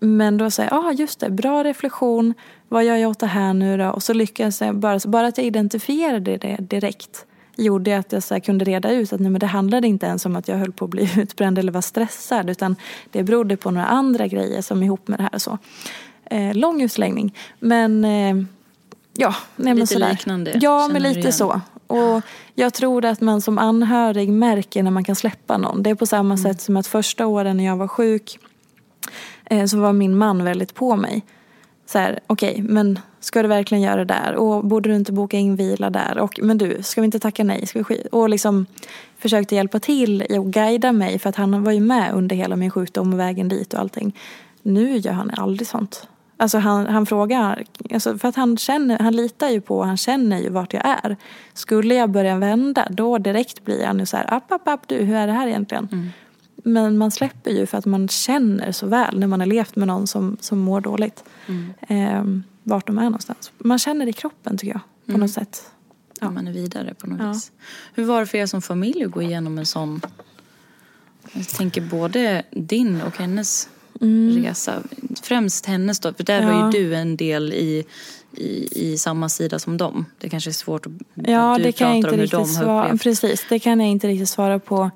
[0.00, 2.34] Men då säger jag, ah, just det, bra reflektion.
[2.68, 3.88] Vad gör jag åt det här nu då?
[3.88, 8.40] Och så lyckades jag, bara, bara att jag identifierade det direkt gjorde att jag så
[8.40, 10.84] kunde reda ut att nej, men det handlade inte ens om att jag höll på
[10.84, 12.76] att bli utbränd eller var stressad utan
[13.10, 15.38] det berodde på några andra grejer som ihop med det här.
[15.38, 15.58] Så.
[16.24, 17.34] Eh, lång utläggning.
[17.58, 18.36] Men eh,
[19.14, 20.10] ja, nej, lite sådär.
[20.10, 20.58] liknande.
[20.60, 21.60] Ja, men lite så.
[21.86, 22.22] Och
[22.54, 25.82] jag tror att man som anhörig märker när man kan släppa någon.
[25.82, 26.38] Det är på samma mm.
[26.38, 28.38] sätt som att första åren när jag var sjuk
[29.44, 31.24] Eh, så var min man väldigt på mig.
[31.86, 34.34] Så här, okej, okay, men ska du verkligen göra det där?
[34.34, 36.18] Och borde du inte boka in vila där?
[36.18, 37.66] Och, men du, ska vi inte tacka nej?
[37.66, 38.66] Ska vi och liksom
[39.18, 42.70] försökte hjälpa till och guida mig för att han var ju med under hela min
[42.70, 44.16] sjukdom och vägen dit och allting.
[44.62, 46.08] Nu gör han aldrig sånt.
[46.36, 49.96] Alltså han, han frågar, alltså för att han, känner, han litar ju på och han
[49.96, 51.16] känner ju vart jag är.
[51.54, 54.96] Skulle jag börja vända då direkt blir han ju så här, app, app, app, du,
[54.96, 55.88] hur är det här egentligen?
[55.92, 56.08] Mm.
[56.66, 59.88] Men man släpper ju för att man känner så väl när man har levt med
[59.88, 61.24] någon som, som mår dåligt.
[61.46, 61.72] Mm.
[61.88, 63.52] Eh, vart de är någonstans.
[63.58, 65.20] Man känner det i kroppen tycker jag, på mm.
[65.20, 65.70] något sätt.
[66.20, 66.30] Ja.
[66.30, 67.32] Man är vidare på något ja.
[67.32, 67.52] vis.
[67.94, 70.00] Hur var det för er som familj att gå igenom en sån,
[71.32, 73.68] jag tänker både din och hennes
[74.00, 74.44] mm.
[74.44, 74.82] resa.
[75.22, 76.52] Främst hennes då, för där ja.
[76.52, 77.84] var ju du en del i,
[78.32, 80.06] i, i samma sida som dem.
[80.18, 82.46] Det kanske är svårt att, ja, att du det kan jag inte om hur de
[82.46, 83.02] svara, upplevt.
[83.02, 84.90] Precis, det kan jag inte riktigt svara på.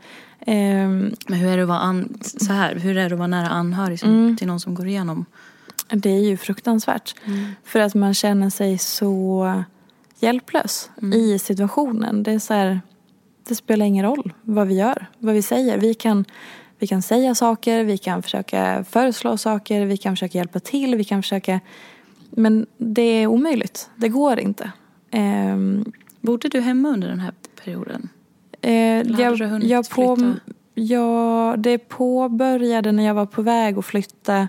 [0.46, 3.28] Um, Men hur är det att vara, an, så här, hur är det att vara
[3.28, 4.36] nära anhörig som, mm.
[4.36, 5.24] till någon som går igenom?
[5.88, 7.14] Det är ju fruktansvärt.
[7.24, 7.52] Mm.
[7.64, 9.64] För att man känner sig så
[10.20, 11.18] hjälplös mm.
[11.18, 12.22] i situationen.
[12.22, 12.80] Det är så här,
[13.48, 15.78] det spelar ingen roll vad vi gör, vad vi säger.
[15.78, 16.24] Vi kan
[16.80, 21.04] vi kan säga saker, vi kan försöka föreslå saker, vi kan försöka hjälpa till, vi
[21.04, 21.60] kan försöka...
[22.30, 23.90] Men det är omöjligt.
[23.96, 24.72] Det går inte.
[25.12, 27.32] Um, Bodde du hemma under den här
[27.64, 28.08] perioden?
[28.60, 30.34] Eh, jag, jag på?
[30.74, 34.48] Ja, det påbörjade när jag var på väg att flytta.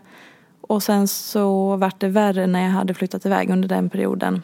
[0.62, 4.42] Och sen så vart det värre när jag hade flyttat iväg under den perioden.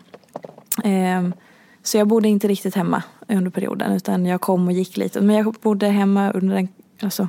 [0.84, 1.28] Eh,
[1.84, 5.22] så jag bodde inte riktigt hemma under perioden utan jag kom och gick lite.
[5.22, 6.68] Men jag bodde hemma under den,
[7.02, 7.28] alltså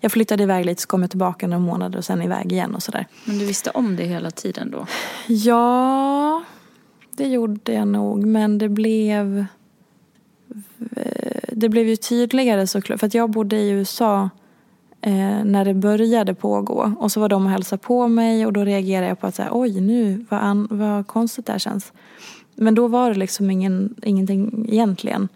[0.00, 2.82] jag flyttade iväg lite så kom jag tillbaka några månader och sen iväg igen och
[2.82, 3.06] sådär.
[3.24, 4.86] Men du visste om det hela tiden då?
[5.26, 6.44] Ja,
[7.10, 8.26] det gjorde jag nog.
[8.26, 9.46] Men det blev
[11.58, 13.00] det blev ju tydligare såklart.
[13.00, 14.30] För att jag bodde i USA
[15.00, 16.92] eh, när det började pågå.
[16.98, 19.48] Och så var de och hälsade på mig och då reagerade jag på att säga,
[19.52, 21.92] oj nu, vad, an, vad konstigt det här känns.
[22.54, 25.28] Men då var det liksom ingen, ingenting egentligen.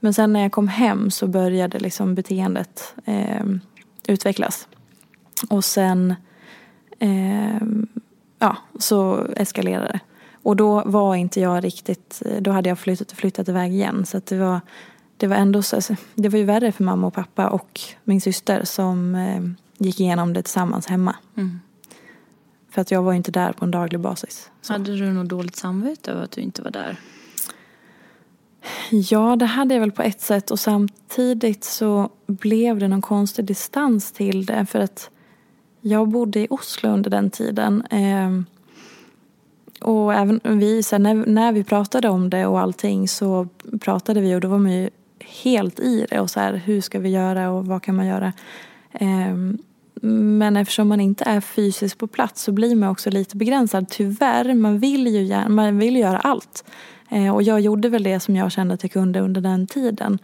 [0.00, 3.44] Men sen när jag kom hem så började liksom beteendet eh,
[4.06, 4.68] utvecklas.
[5.48, 6.14] Och sen
[6.98, 7.60] eh,
[8.38, 10.00] ja, så eskalerade det.
[10.42, 14.06] Och då var inte jag riktigt, då hade jag flyttat, flyttat iväg igen.
[14.06, 14.60] Så det var,
[15.16, 15.80] det var ändå så,
[16.14, 19.42] det var ju värre för mamma och pappa och min syster som eh,
[19.78, 21.16] gick igenom det tillsammans hemma.
[21.36, 21.60] Mm.
[22.70, 24.50] För att jag var inte där på en daglig basis.
[24.62, 24.72] Så.
[24.72, 26.98] Hade du något dåligt samvete över att du inte var där?
[28.90, 33.44] Ja, det hade jag väl på ett sätt och samtidigt så blev det någon konstig
[33.44, 35.10] distans till det för att
[35.80, 37.82] jag bodde i Oslo under den tiden.
[37.90, 38.30] Eh,
[39.80, 43.48] och även vi, så när, när vi pratade om det och allting så
[43.80, 44.90] pratade vi och då var man ju
[45.26, 48.32] helt i det och så här, hur ska vi göra och vad kan man göra?
[48.92, 49.58] Ehm,
[50.02, 53.88] men eftersom man inte är fysiskt på plats så blir man också lite begränsad.
[53.88, 56.64] Tyvärr, man vill ju gärna, man vill göra allt.
[57.10, 60.18] Ehm, och jag gjorde väl det som jag kände att jag kunde under den tiden.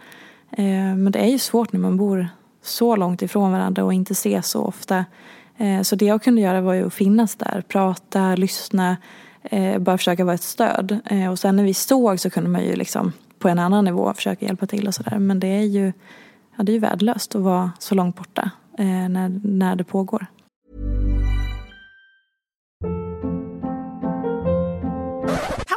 [0.50, 2.28] Ehm, men det är ju svårt när man bor
[2.62, 5.04] så långt ifrån varandra och inte ses så ofta.
[5.82, 8.96] Så det jag kunde göra var ju att finnas där, prata, lyssna,
[9.42, 10.98] eh, bara försöka vara ett stöd.
[11.30, 13.12] Och sen när vi såg så kunde man ju liksom
[13.42, 15.18] på en annan nivå försöka hjälpa till och sådär.
[15.18, 15.92] Men det är ju,
[16.56, 20.26] ja, det är ju värdelöst att vara så långt borta eh, när, när det pågår.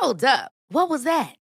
[0.02, 0.52] Hold up.
[0.74, 1.45] What was that?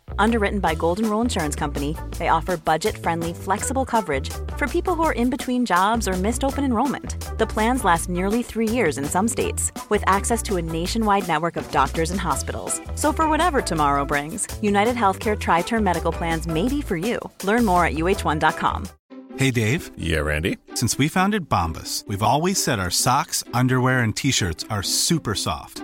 [0.19, 5.03] Underwritten by Golden Rule Insurance Company, they offer budget friendly, flexible coverage for people who
[5.03, 7.15] are in between jobs or missed open enrollment.
[7.37, 11.55] The plans last nearly three years in some states, with access to a nationwide network
[11.57, 12.79] of doctors and hospitals.
[12.95, 17.19] So, for whatever tomorrow brings, United Healthcare Tri Term Medical Plans may be for you.
[17.43, 18.87] Learn more at uh1.com.
[19.37, 20.57] Hey Dave, Yeah, Randy.
[20.75, 25.35] since we founded Bombus, we've always said our socks, underwear, and t shirts are super
[25.35, 25.83] soft.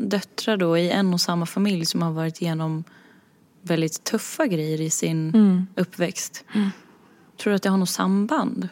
[0.00, 2.84] döttrar då i en och samma familj som har varit igenom
[3.62, 6.44] väldigt tuffa grejer i sin uppväxt.
[7.42, 8.68] Tror du att det har något samband?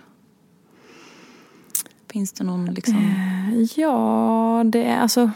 [2.12, 3.14] Finns det någon liksom...
[3.76, 5.30] Ja, det är alltså...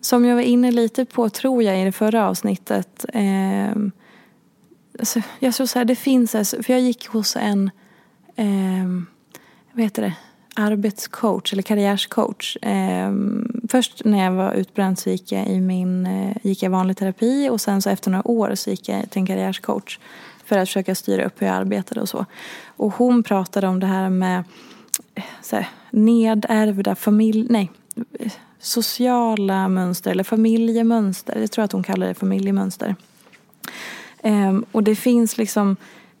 [0.00, 3.04] Som jag var inne lite på, tror jag, i det förra avsnittet.
[3.08, 3.76] Eh,
[4.98, 6.34] alltså, jag tror så här, det finns...
[6.34, 7.70] Alltså, för jag gick hos en...
[8.36, 8.86] Eh,
[9.72, 10.16] vad heter det?
[10.56, 12.56] Arbetscoach eller karriärscoach.
[12.56, 13.12] Eh,
[13.68, 17.48] först när jag var utbränd så gick jag i min eh, gick jag vanlig terapi
[17.50, 19.98] och sen så efter några år så gick jag till en karriärscoach
[20.44, 22.26] för att försöka styra upp hur jag arbetade och så.
[22.66, 24.44] Och hon pratade om det här med
[25.14, 27.46] eh, så här, nedärvda familj...
[27.50, 27.70] Nej,
[28.58, 31.40] sociala mönster eller familjemönster.
[31.40, 32.94] Jag tror att hon kallar det familjemönster.
[34.22, 35.76] Ehm, och det finns liksom,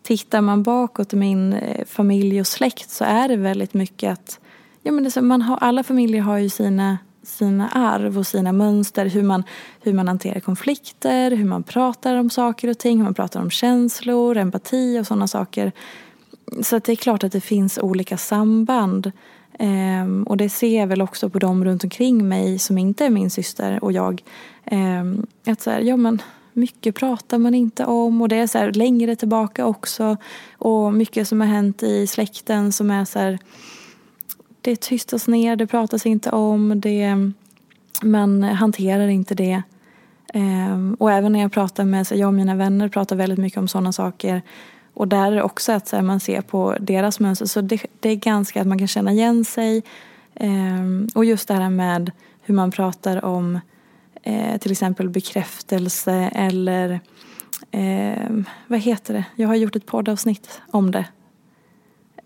[0.06, 4.40] tittar man bakåt i min eh, familj och släkt så är det väldigt mycket att,
[4.82, 8.52] ja men det så, man har, alla familjer har ju sina, sina arv och sina
[8.52, 9.44] mönster, hur man,
[9.82, 13.50] hur man hanterar konflikter, hur man pratar om saker och ting, hur man pratar om
[13.50, 15.72] känslor, empati och sådana saker.
[16.62, 19.12] Så att det är klart att det finns olika samband.
[19.58, 23.10] Ehm, och det ser jag väl också på dem runt omkring mig som inte är
[23.10, 24.22] min syster och jag.
[24.64, 26.22] Ehm, att så här, ja men
[26.56, 30.16] mycket pratar man inte om och det är så här längre tillbaka också.
[30.58, 33.38] Och mycket som har hänt i släkten som är så här,
[34.60, 37.16] det tystas ner, det pratas inte om, det,
[38.02, 39.62] man hanterar inte det.
[40.34, 43.68] Ehm, och även när jag pratar med, jag och mina vänner pratar väldigt mycket om
[43.68, 44.42] sådana saker.
[44.94, 47.46] Och där är det också att så här, man ser på deras mönster.
[47.46, 49.82] Så det, det är ganska att man kan känna igen sig.
[50.34, 53.60] Ehm, och just det här med hur man pratar om
[54.26, 57.00] eh, till exempel bekräftelse eller
[57.70, 59.24] ehm, vad heter det?
[59.36, 61.04] Jag har gjort ett poddavsnitt om det.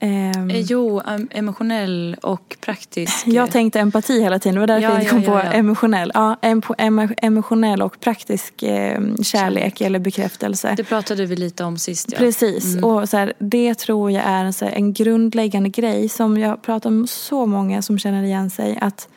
[0.02, 3.14] Ehm, Eh, Jo, em- emotionell och praktisk.
[3.26, 5.52] jag tänkte empati hela tiden, det var därför Ja, jag inte kom ja, på ja.
[5.52, 6.10] emotionell.
[6.14, 10.74] Ja, emo, emotionell och praktisk eh, kärlek eller bekräftelse.
[10.76, 12.16] Det pratade vi lite om sist.
[12.16, 16.38] Precis, och så här, det tror jag är en, så här, en grundläggande grej som
[16.38, 18.78] jag pratar med så många som känner igen sig.
[18.80, 19.08] att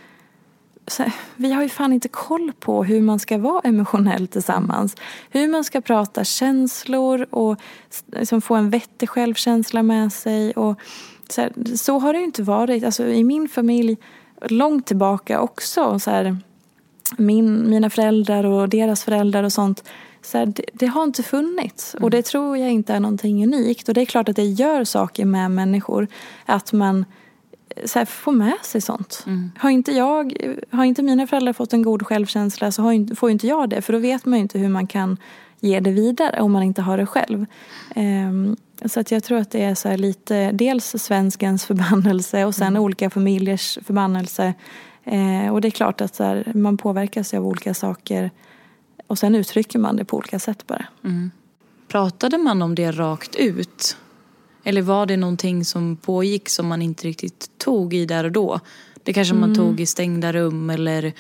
[0.98, 4.96] här, Vi har ju fan inte koll på hur man ska vara emotionell tillsammans.
[5.30, 7.58] Hur man ska prata känslor och
[8.12, 10.52] liksom få en vettig självkänsla med sig.
[10.52, 10.80] Och
[11.30, 12.84] så, här, så har det ju inte varit.
[12.84, 13.98] Alltså, I min familj,
[14.42, 16.00] långt tillbaka också.
[16.00, 16.38] Så här,
[17.18, 19.84] min, mina föräldrar och deras föräldrar och sånt.
[20.22, 21.96] Så här, det, det har inte funnits.
[22.02, 23.88] Och det tror jag inte är någonting unikt.
[23.88, 26.08] Och det är klart att det gör saker med människor.
[26.46, 27.06] Att man
[27.86, 29.24] så här, får med sig sånt.
[29.58, 30.34] Har, inte jag,
[30.72, 33.82] har inte mina föräldrar fått en god självkänsla så har får inte jag det.
[33.82, 35.18] För då vet man ju inte hur man kan
[35.60, 37.46] ge det vidare om man inte har det själv.
[37.96, 38.56] Ehm,
[38.86, 43.10] så att jag tror att det är så lite, dels svenskens förbannelse och sen olika
[43.10, 44.54] familjers förbannelse.
[45.04, 48.32] Eh, och det är klart att så här, man påverkas av olika saker
[49.08, 50.86] och sen uttrycker man det på olika sätt bara.
[51.88, 53.98] Pratade man om det rakt ut?
[54.64, 58.60] Eller var det någonting som pågick som man inte riktigt tog i där och då?
[59.04, 61.14] Det kanske man tog i stängda rum eller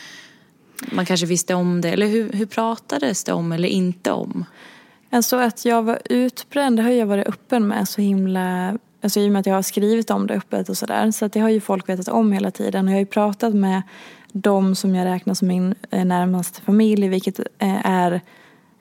[0.91, 1.89] man kanske visste om det.
[1.89, 4.45] Eller hur, hur pratades det om eller inte om?
[5.09, 8.77] Alltså att jag var utbränd, det har jag varit öppen med så himla...
[9.01, 11.11] Alltså i och med att jag har skrivit om det öppet och sådär.
[11.11, 12.85] Så att det har ju folk vetat om hela tiden.
[12.85, 13.81] Och jag har ju pratat med
[14.31, 18.21] de som jag räknar som min eh, närmaste familj, vilket eh, är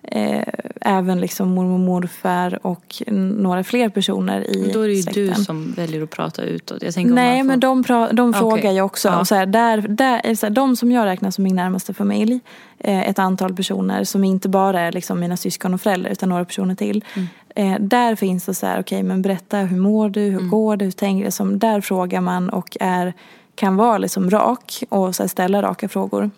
[0.02, 5.02] eh, även liksom mormor och morfar och några fler personer i Då är det ju
[5.02, 5.26] släkten.
[5.26, 6.82] du som väljer att prata utåt.
[6.82, 8.40] Jag tänker Nej, får- men de, pra- de Okej.
[8.40, 9.08] frågar ju också.
[9.08, 9.20] Ja.
[9.20, 11.94] Och så här, där, där, är så här, de som jag räknar som min närmaste
[11.94, 12.40] familj,
[12.78, 16.44] eh, ett antal personer som inte bara är liksom mina syskon och föräldrar utan några
[16.44, 17.04] personer till.
[17.14, 17.28] Mm.
[17.74, 20.40] Eh, där finns det så här, okej men berätta hur mår du, Mm.
[20.42, 21.30] hur går det, hur tänker du?
[21.30, 23.12] Som, där frågar man och är,
[23.54, 26.30] kan vara liksom rak och så här, ställa raka frågor.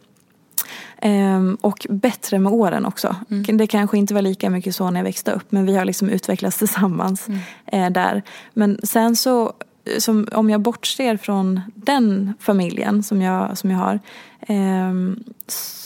[0.98, 3.16] Ehm, och bättre med åren också.
[3.30, 3.56] Mm.
[3.56, 6.08] Det kanske inte var lika mycket så när jag växte upp men vi har liksom
[6.08, 7.40] utvecklats tillsammans Mm.
[7.66, 8.22] eh, där.
[8.52, 9.52] Men sen så,
[9.98, 14.00] som, om jag bortser från den familjen som jag, som jag har
[14.48, 15.24] ehm,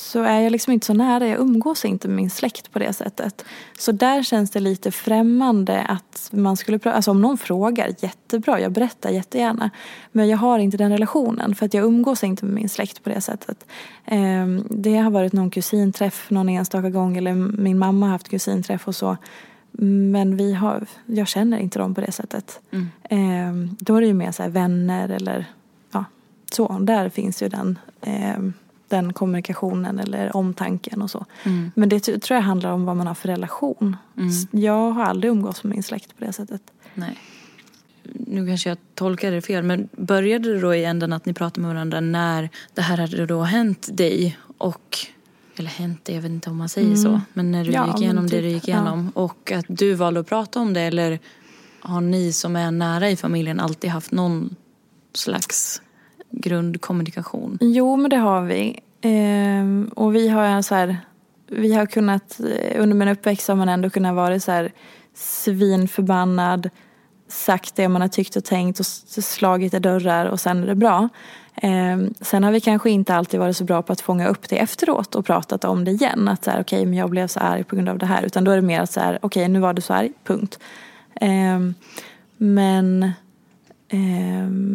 [0.09, 1.27] så är jag liksom inte så nära.
[1.29, 3.45] Jag umgås inte med min släkt på det sättet.
[3.79, 8.61] Så där känns det lite främmande att man skulle prata, alltså om någon frågar, jättebra,
[8.61, 9.71] jag berättar jättegärna.
[10.13, 13.09] Men jag har inte den relationen för att jag umgås inte med min släkt på
[13.11, 13.67] det sättet.
[14.05, 18.89] Ehm, Det har varit någon kusinträff någon enstaka gång eller min mamma har haft kusinträff
[18.89, 19.17] och så.
[20.13, 22.61] Men vi har, jag känner inte dem på det sättet.
[23.11, 25.45] Ehm, Då är det ju mer så vänner eller
[25.93, 26.05] ja,
[26.53, 26.79] så.
[26.81, 28.53] Där finns ju den, ehm,
[28.89, 31.27] den kommunikationen eller omtanken och så.
[31.75, 33.97] Men det tror jag handlar om vad man har för relation.
[34.17, 36.63] S- Jag har aldrig umgås med min släkt på det sättet.
[36.95, 37.19] Nej.
[38.13, 41.61] Nu kanske jag tolkar det fel, men började det då i änden att ni pratade
[41.67, 44.99] med varandra när det här hade då hänt dig och
[45.57, 48.01] eller hänt dig, jag vet inte om man säger så, men när du Ja, gick
[48.01, 48.75] igenom det typ, du gick ja.
[48.75, 51.19] igenom och att du valde att prata om det eller
[51.81, 54.57] har ni som är nära i familjen alltid haft någon
[55.15, 55.83] slags
[56.31, 57.59] grundkommunikation?
[57.61, 58.81] Jo, men det har vi.
[59.01, 60.97] Ehm, och vi har en så här,
[61.47, 64.73] vi har kunnat, eh, under min uppväxt har man ändå kunnat vara så här
[65.15, 66.71] svinförbannad,
[67.29, 70.75] sagt det man har tyckt och tänkt och slagit i dörrar och sen är det
[70.75, 71.09] bra.
[71.63, 74.59] Ehm, sen har vi kanske inte alltid varit så bra på att fånga upp det
[74.59, 76.29] efteråt och pratat om det igen.
[76.29, 78.23] Att så här, okej, men jag blev så arg på grund av det här.
[78.23, 80.59] Utan då är det mer att så här, okej, nu var du så arg, punkt.
[81.21, 81.75] Ehm,
[82.37, 83.13] men
[83.89, 84.68] ehm,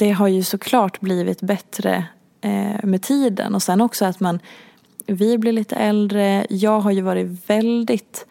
[0.00, 2.04] det har ju såklart blivit bättre
[2.40, 3.54] eh, med tiden.
[3.54, 4.40] Och sen också att man,
[5.06, 6.46] vi blir lite äldre.
[6.50, 8.26] Jag har ju varit väldigt,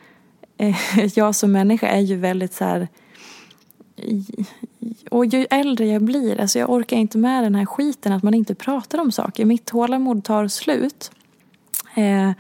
[0.57, 0.76] eh,
[1.15, 2.88] jag som människa är ju väldigt så här
[5.11, 8.34] och ju äldre jag blir, alltså jag orkar inte med den här skiten att man
[8.34, 9.45] inte pratar om saker.
[9.45, 11.11] Mitt tålamod tar slut.
[11.95, 12.32] Eh,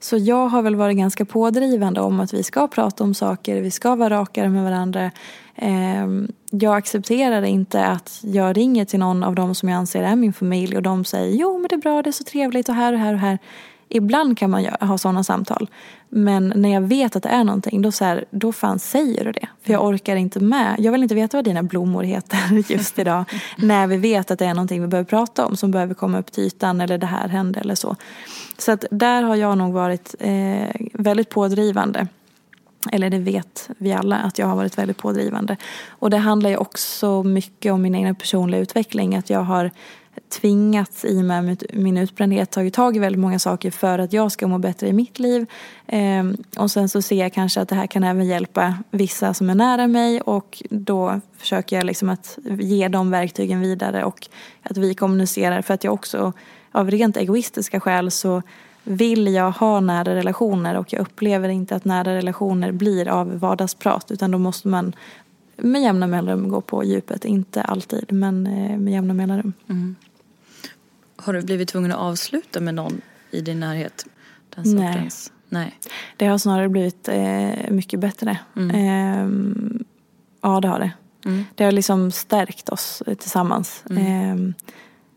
[0.00, 3.70] så jag har väl varit ganska pådrivande om att vi ska prata om saker, vi
[3.70, 5.10] ska vara rakare med varandra.
[5.58, 10.16] Ehm, jag accepterar inte att jag ringer till någon av dem som jag anser är
[10.16, 12.74] min familj och de säger jo men det är bra, det är så trevligt och
[12.74, 13.38] här och här och här.
[13.88, 15.70] Ibland kan man ha sådana samtal.
[16.08, 19.32] Men när jag vet att det är någonting, då, så här, då fan säger du
[19.32, 19.48] det.
[19.62, 20.76] För jag orkar inte med.
[20.78, 22.38] Jag vill inte veta vad dina blommor heter
[22.72, 23.24] just idag.
[23.58, 26.32] när vi vet att det är någonting vi behöver prata om som behöver komma upp
[26.32, 27.96] till ytan eller det här hände eller så.
[28.58, 32.06] Så att där har jag nog varit eh, väldigt pådrivande.
[32.92, 35.56] Eller det vet vi alla att jag har varit väldigt pådrivande.
[35.88, 39.16] Och det handlar ju också mycket om min egen personliga utveckling.
[39.16, 39.70] Att jag har
[40.28, 44.32] tvingats i och med min utbrändhet tagit tag i väldigt många saker för att jag
[44.32, 45.46] ska må bättre i mitt liv.
[45.86, 49.50] Ehm, och sen så ser jag kanske att det här kan även hjälpa vissa som
[49.50, 54.28] är nära mig och då försöker jag liksom att ge de verktygen vidare och
[54.62, 56.32] att vi kommunicerar för att jag också
[56.72, 58.42] av rent egoistiska skäl så
[58.88, 64.10] vill jag ha nära relationer och jag upplever inte att nära relationer blir av vardagsprat
[64.10, 64.92] utan då måste man
[65.56, 67.24] med jämna mellanrum gå på djupet.
[67.24, 69.52] Inte alltid men eh, med jämna mellanrum.
[71.16, 74.06] Har du blivit tvungen att avsluta med någon i din närhet?
[74.54, 74.92] Den Nej.
[74.92, 75.32] sortens?
[75.48, 75.78] Nej.
[76.16, 78.38] Det har snarare blivit eh, mycket bättre.
[78.56, 79.84] Ehm,
[80.42, 80.92] ja, det har det.
[81.54, 83.84] Det har liksom stärkt oss eh, tillsammans.
[83.90, 84.54] Ehm,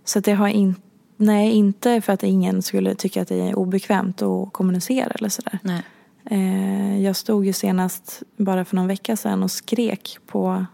[0.05, 0.81] så det har inte
[1.21, 5.59] Nej, inte för att ingen skulle tycka att det är obekvämt att kommunicera eller sådär.
[5.63, 5.83] Nej.
[6.25, 10.65] Eh, jag stod ju senast bara för någon vecka sedan och skrek på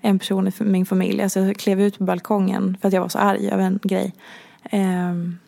[0.00, 1.22] en person i min familj.
[1.22, 4.14] Alltså jag klev ut på balkongen för att jag var så arg över en grej.
[4.62, 5.38] Ehm,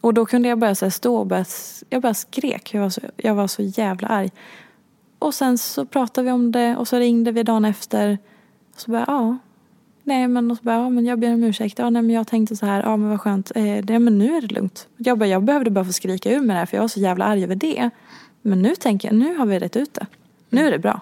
[0.00, 1.44] och då kunde jag bara så stå och bara,
[1.90, 2.74] jag bara skrek.
[2.74, 4.30] Jag var, så, jag var så jävla arg.
[5.18, 8.18] Och sen så pratade vi om det och så ringde vi dagen efter.
[8.74, 9.38] Och så bara, ja.
[10.08, 11.78] Nej men, och så bara, ja, men jag ber om ursäkt.
[11.78, 13.52] Ja, nej, men jag tänkte så här, ja men vad skönt.
[13.54, 14.88] Eh, det, men nu är det lugnt.
[14.96, 17.00] Jag, bara, jag behövde bara få skrika ur mig det här för jag var så
[17.00, 17.90] jävla arg över det.
[18.42, 20.06] Men nu tänker jag, nu har vi rätt ut det.
[20.50, 21.00] Nu är det bra.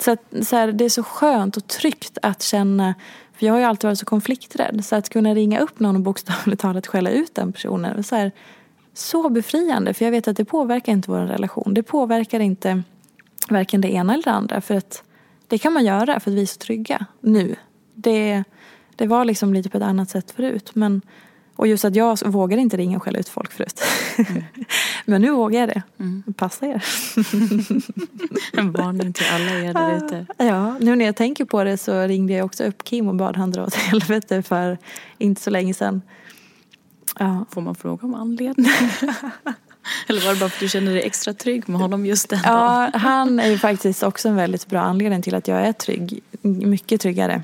[0.00, 2.94] Så, att, så här, det är så skönt och tryggt att känna,
[3.32, 4.84] för jag har ju alltid varit så konflikträdd.
[4.84, 8.04] Så att kunna ringa upp någon och bokstavligt talat skälla ut den personen.
[8.04, 8.32] Så här,
[8.94, 9.94] så befriande.
[9.94, 11.74] För jag vet att det påverkar inte vår relation.
[11.74, 12.82] Det påverkar inte
[13.48, 14.60] varken det ena eller det andra.
[14.60, 15.02] För att
[15.48, 17.56] det kan man göra för att vi är så trygga nu.
[17.94, 18.44] Det,
[18.96, 20.70] det var liksom lite på ett annat sätt förut.
[20.74, 21.02] Men,
[21.56, 23.80] och just att jag vågade inte ringa och skälla ut folk förut.
[24.18, 24.44] Mm.
[25.04, 25.82] Men nu vågar jag det.
[25.98, 26.22] Mm.
[26.36, 26.84] Passa er.
[28.52, 30.26] en varning till alla er där ute.
[30.44, 33.36] Ja, nu när jag tänker på det så ringde jag också upp Kim och bad
[33.36, 34.78] han dra åt helvete för
[35.18, 36.02] inte så länge sedan.
[37.18, 37.44] Ja.
[37.50, 38.72] Får man fråga om anledningen?
[40.06, 42.40] Eller var det bara för att du känner dig extra trygg med honom just den
[42.44, 46.20] Ja, han är ju faktiskt också en väldigt bra anledning till att jag är trygg.
[46.42, 47.42] Mycket tryggare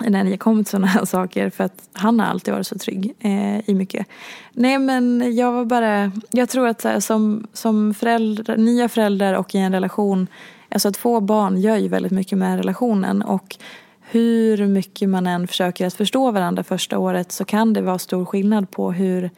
[0.00, 1.50] när det kom till sådana här saker.
[1.50, 4.06] För att han har alltid varit så trygg eh, i mycket.
[4.52, 9.34] Nej men jag var bara, jag tror att så här, som, som föräldrar, nya föräldrar
[9.34, 10.26] och i en relation,
[10.68, 13.22] alltså att få barn gör ju väldigt mycket med relationen.
[13.22, 13.56] Och
[14.00, 18.24] hur mycket man än försöker att förstå varandra första året så kan det vara stor
[18.24, 19.30] skillnad på hur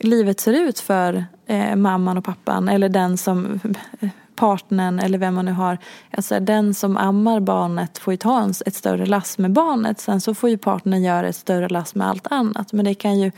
[0.00, 3.60] livet ser ut för eh, mamman och pappan eller den som
[4.36, 5.78] partnern eller vem man nu har.
[6.10, 10.00] Alltså den som ammar barnet får ju ta en, ett större lass med barnet.
[10.00, 12.72] Sen så får ju partnern göra ett större lass med allt annat.
[12.72, 13.32] Men det kan ju...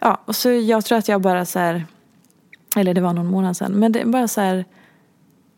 [0.00, 1.86] Ja, och så jag tror att jag bara så här...
[2.76, 3.72] Eller det var någon månad sedan.
[3.72, 4.64] Men det är bara så här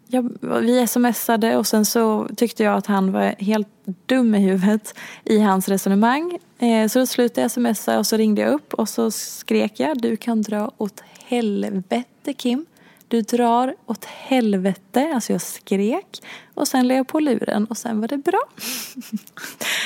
[0.06, 0.30] jag,
[0.60, 3.68] vi smsade och sen så tyckte jag att han var helt
[4.06, 6.38] dum i huvudet i hans resonemang.
[6.58, 10.02] Eh, så då slutade jag smsa och så ringde jag upp och så skrek jag
[10.02, 12.66] du kan dra åt helvete Kim.
[13.14, 15.12] Du drar åt helvete.
[15.14, 16.22] Alltså jag skrek
[16.54, 18.40] och sen lade jag på luren och sen var det bra.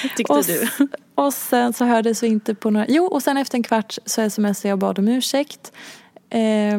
[0.16, 0.68] Tyckte och, du?
[1.14, 2.86] Och sen så hördes vi inte på några...
[2.88, 5.72] Jo, och sen efter en kvart så smsade jag och bad om ursäkt.
[6.30, 6.78] Eh,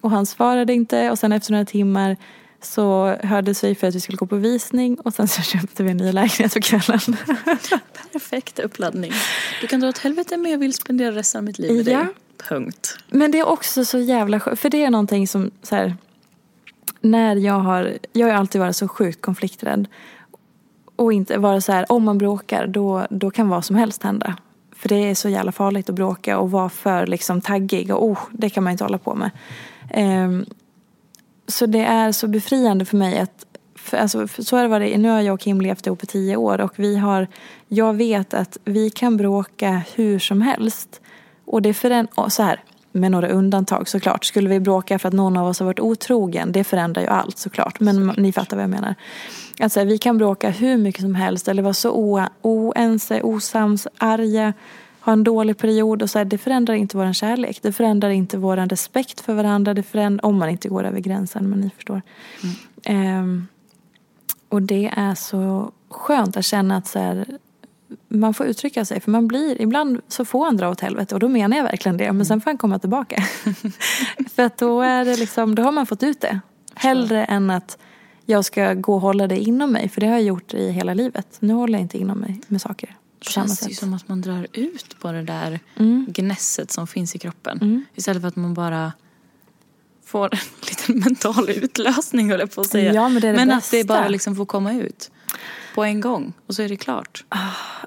[0.00, 2.16] och han svarade inte och sen efter några timmar
[2.62, 5.90] så hördes vi för att vi skulle gå på visning och sen så köpte vi
[5.90, 7.00] en ny lägenhet på kvällen.
[8.12, 9.12] Perfekt uppladdning.
[9.60, 11.98] Du kan dra åt helvete men jag vill spendera resten av mitt liv med ja.
[11.98, 12.08] dig.
[12.48, 12.96] Punkt.
[13.08, 14.60] Men det är också så jävla skönt.
[14.60, 15.96] För det är någonting som så här,
[17.00, 19.88] när jag har, jag har alltid varit så sjukt konflikträdd.
[20.96, 24.36] Och inte vara så här, om man bråkar då, då kan vad som helst hända.
[24.76, 28.18] För det är så jävla farligt att bråka och vara för liksom taggig och oh,
[28.30, 29.30] det kan man inte hålla på med.
[30.24, 30.46] Um,
[31.46, 34.98] så det är så befriande för mig att för, alltså, för så har det varit.
[34.98, 37.26] Nu har jag och Kim levt ihop i tio år och vi har,
[37.68, 41.00] jag vet att vi kan bråka hur som helst.
[41.50, 42.60] Och det är för en, så här,
[42.92, 44.24] med några undantag såklart.
[44.24, 47.38] Skulle vi bråka för att någon av oss har varit otrogen, det förändrar ju allt
[47.38, 47.80] såklart.
[47.80, 48.16] Men såklart.
[48.16, 48.94] ni fattar vad jag menar.
[49.60, 54.52] Alltså, vi kan bråka hur mycket som helst eller vara så oense, osams, arga
[55.00, 57.58] ha en dålig period och så här, det förändrar inte vår kärlek.
[57.62, 59.74] Det förändrar inte vår respekt för varandra.
[59.74, 62.02] Det förändrar, om man inte går över gränsen, men ni förstår.
[62.86, 63.18] Mm.
[63.18, 63.48] Um,
[64.48, 67.26] och det är så skönt att känna att så här,
[68.10, 69.00] man får uttrycka sig.
[69.00, 71.96] För man blir, ibland så får han dra åt helvete och då menar jag verkligen
[71.96, 72.12] det.
[72.12, 73.22] Men sen får han komma tillbaka.
[74.34, 76.40] för att då, är det liksom, då har man fått ut det.
[76.74, 77.78] Hellre än att
[78.26, 79.88] jag ska gå och hålla det inom mig.
[79.88, 81.36] För det har jag gjort i hela livet.
[81.40, 82.96] Nu håller jag inte inom mig med saker.
[83.18, 86.06] Det känns ju som att man drar ut på det där mm.
[86.08, 87.58] gnässet som finns i kroppen.
[87.62, 87.84] Mm.
[87.94, 88.92] Istället för att man bara
[90.04, 90.38] får en
[90.68, 92.94] liten mental utlösning höll jag på att säga.
[92.94, 93.76] Ja, men det är det men bästa.
[93.76, 95.10] att det bara liksom får komma ut
[95.80, 97.24] på en gång och så är det klart.
[97.28, 97.38] Ah,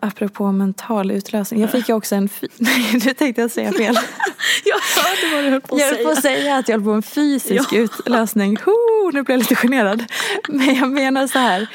[0.01, 1.61] apropå mental utlösning.
[1.61, 2.29] Jag fick ju också en...
[2.57, 3.95] Nej, nu tänkte jag säga fel.
[4.65, 5.89] jag hörde vad du höll på att säga.
[5.89, 7.77] Jag höll på att säga att jag höll på en fysisk ja.
[7.79, 8.57] utlösning.
[8.65, 10.03] Ho, nu blev jag lite generad.
[10.49, 11.67] Men jag menar så här.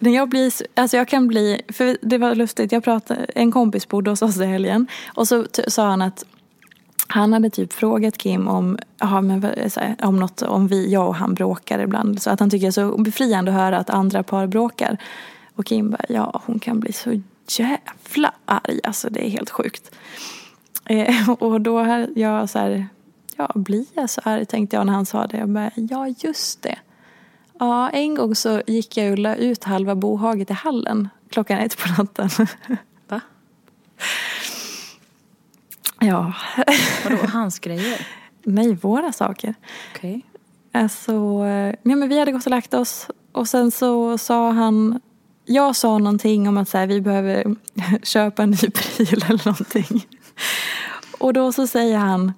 [0.00, 3.88] När jag blir, alltså jag kan bli, för det var lustigt, jag pratade, en kompis
[3.88, 6.24] bodde hos oss i helgen och så sa han att
[7.08, 11.14] han hade typ frågat Kim om, aha, men, här, om något, om vi, jag och
[11.14, 12.22] han bråkar ibland.
[12.22, 14.98] Så att han tycker det är så befriande att höra att andra par bråkar.
[15.56, 19.90] Och Kim bara, ja hon kan bli så jävla arg, alltså det är helt sjukt.
[20.84, 22.86] Eh, och då här, jag så här,
[23.36, 25.36] ja blir jag så arg tänkte jag när han sa det.
[25.36, 26.78] Jag bara, ja just det.
[27.58, 31.78] Ja, en gång så gick jag och la ut halva bohaget i hallen klockan ett
[31.78, 32.28] på natten.
[33.08, 33.20] Va?
[36.00, 36.32] Ja.
[37.04, 38.06] Vadå, hans grejer?
[38.42, 39.54] Nej, våra saker.
[39.94, 40.10] Okej.
[40.10, 40.22] Okay.
[40.82, 41.12] Alltså,
[41.82, 45.00] ja, men vi hade gått och lagt oss och sen så sa han
[45.52, 47.44] jag sa någonting om att så här, vi behöver
[48.02, 50.06] köpa en ny pryl eller någonting.
[51.18, 52.32] Och då så säger han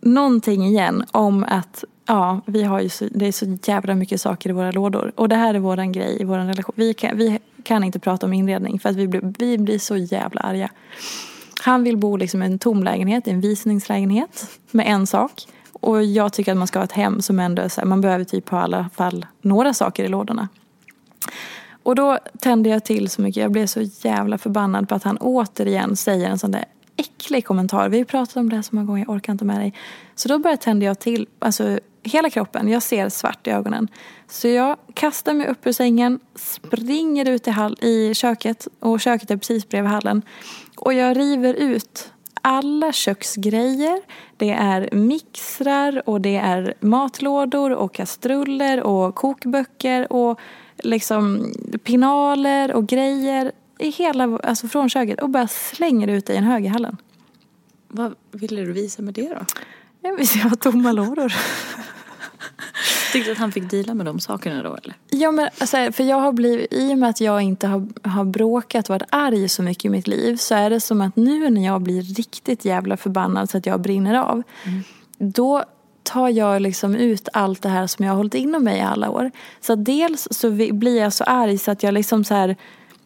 [0.00, 4.50] någonting igen om att Ja, vi har ju så, det är så jävla mycket saker
[4.50, 5.12] i våra lådor.
[5.16, 6.74] Och det här är våran grej i vår relation.
[6.76, 9.96] Vi kan, vi kan inte prata om inredning för att vi blir, vi blir så
[9.96, 10.70] jävla arga.
[11.62, 15.46] Han vill bo liksom i en tom lägenhet, i en visningslägenhet med en sak.
[15.72, 18.00] Och jag tycker att man ska ha ett hem som ändå är så här, man
[18.00, 20.48] behöver typ ha i alla fall några saker i lådorna.
[21.88, 23.42] Och då tände jag till så mycket.
[23.42, 26.64] Jag blev så jävla förbannad på att han återigen säger en sån där
[26.96, 27.88] äcklig kommentar.
[27.88, 29.74] Vi har ju pratat om det här så många gånger, jag orkar inte med dig.
[30.14, 33.88] Så då började tända jag till, alltså hela kroppen, jag ser svart i ögonen.
[34.26, 39.30] Så jag kastar mig upp ur sängen, springer ut i, hall, i köket och köket
[39.30, 40.22] är precis bredvid hallen.
[40.76, 42.12] Och jag river ut
[42.42, 44.00] alla köksgrejer.
[44.36, 50.40] Det är mixrar och det är matlådor och kastruller och kokböcker och
[50.82, 51.52] liksom
[51.84, 56.64] pinaler och grejer i hela, alltså från köket och bara slänger ut i en hög
[56.64, 56.96] i hallen.
[57.88, 59.46] Vad ville du visa med det då?
[60.00, 61.32] Jag vill se tomma lådor.
[63.12, 64.94] Tyckte att han fick dela med de sakerna då eller?
[65.10, 68.24] Ja men alltså, för jag har blivit, i och med att jag inte har, har
[68.24, 71.50] bråkat och varit arg så mycket i mitt liv så är det som att nu
[71.50, 74.42] när jag blir riktigt jävla förbannad så att jag brinner av.
[74.64, 74.82] Mm.
[75.18, 75.64] Då
[76.08, 79.10] tar jag liksom ut allt det här som jag har hållit inom mig i alla
[79.10, 79.30] år.
[79.60, 82.56] Så dels så blir jag så arg så att jag liksom så här,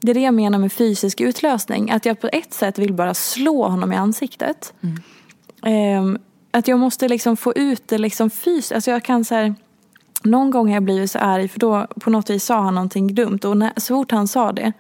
[0.00, 1.90] det är det jag menar med fysisk utlösning.
[1.90, 4.72] Att jag på ett sätt vill bara slå honom i ansiktet.
[5.62, 5.98] Mm.
[5.98, 6.18] Um,
[6.50, 8.72] att jag måste liksom få ut det liksom fysiskt.
[8.72, 9.54] Alltså jag kan så här,
[10.22, 13.14] någon gång har jag blivit så arg för då på något vis sa han någonting
[13.14, 14.72] dumt och när, så fort han sa det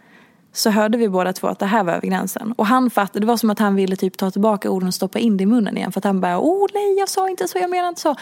[0.52, 2.52] så hörde vi båda två att det här var över gränsen.
[2.52, 5.18] Och han fattade, det var som att han ville typ ta tillbaka orden och stoppa
[5.18, 5.92] in det i munnen igen.
[5.92, 8.16] För att han bara, åh nej jag sa inte så, jag menar inte så.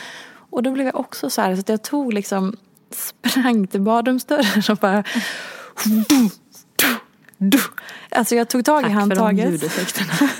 [0.50, 2.56] Och då blev jag också så här så att jag tog liksom,
[2.90, 5.04] sprang till badrumsdörren och bara
[8.10, 9.18] Alltså jag tog tag Tack i handtaget.
[9.18, 10.12] Tack för de ljudeffekterna.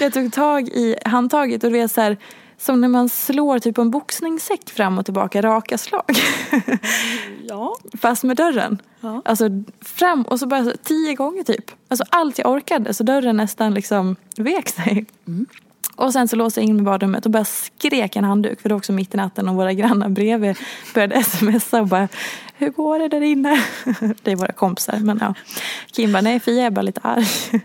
[0.00, 2.16] jag tog tag i handtaget och det är så här,
[2.64, 6.16] som när man slår typ en boxningssäck fram och tillbaka, raka slag.
[7.48, 7.76] ja.
[8.00, 8.82] Fast med dörren.
[9.00, 9.22] Ja.
[9.24, 9.48] Alltså
[9.80, 11.70] fram och så bara tio gånger typ.
[11.88, 15.06] Alltså allt jag orkade så dörren nästan liksom vek sig.
[15.26, 15.46] Mm.
[15.96, 18.68] Och sen så låste jag in mig i badrummet och bara skrek en handduk för
[18.68, 20.56] det var också mitt i natten och våra grannar bredvid
[20.94, 22.08] började smsa och bara
[22.56, 23.64] Hur går det där inne?
[24.22, 25.34] Det är våra kompisar men ja.
[25.92, 27.26] Kim bara, nej Fia är bara lite arg.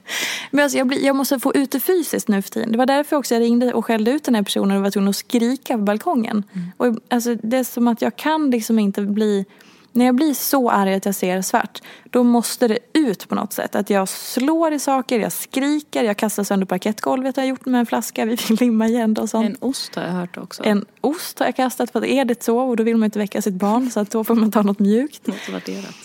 [0.52, 2.72] Men alltså jag, blir, jag måste få ut det fysiskt nu för tiden.
[2.72, 5.10] Det var därför också jag ringde och skällde ut den här personen och var tvungen
[5.10, 6.44] att skrika på balkongen.
[6.54, 6.72] Mm.
[6.78, 9.46] Och alltså det är som att jag kan liksom inte bli
[9.92, 13.54] när jag blir så arg att jag ser svart, då måste det ut på något
[13.54, 13.76] sätt.
[13.76, 17.80] Att jag slår i saker, jag skriker, jag kastar sönder parkettgolvet har jag gjort med
[17.80, 19.46] en flaska, vi fick limma igen det och sånt.
[19.46, 20.64] En ost har jag hört också.
[20.66, 23.20] En ost har jag kastat för att är det så och då vill man inte
[23.20, 25.28] väcka sitt barn så att då får man ta något mjukt.
[25.28, 25.96] Något värderat.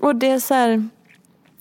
[0.00, 0.88] Och det är så här,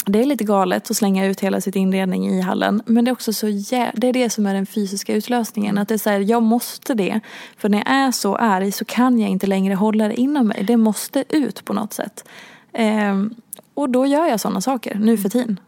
[0.08, 2.82] det är lite galet att slänga ut hela sitt inredning i hallen.
[2.86, 5.78] Men det är också så jä- det är det som är den fysiska utlösningen.
[5.78, 7.20] Att det är så här, jag måste det.
[7.58, 10.64] För när jag är så arg så kan jag inte längre hålla det inom mig.
[10.64, 12.28] Det måste ut på något sätt.
[12.74, 13.36] Ehm,
[13.74, 15.60] och då gör jag sådana saker nu för tiden.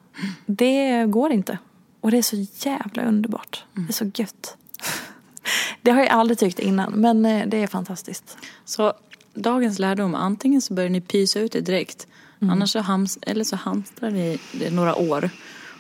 [0.46, 1.58] Det går inte.
[2.02, 3.64] Och det är så jävla underbart.
[3.74, 4.58] Det är så gött.
[5.82, 8.38] Det har jag aldrig tyckt innan men eh, det är fantastiskt.
[8.66, 8.94] Så
[9.34, 12.08] dagens lärdom, antingen så börjar ni pysa ut det direkt
[12.42, 12.54] Mm.
[12.54, 15.30] Annars så, hams eller så hamstrar ni det några år.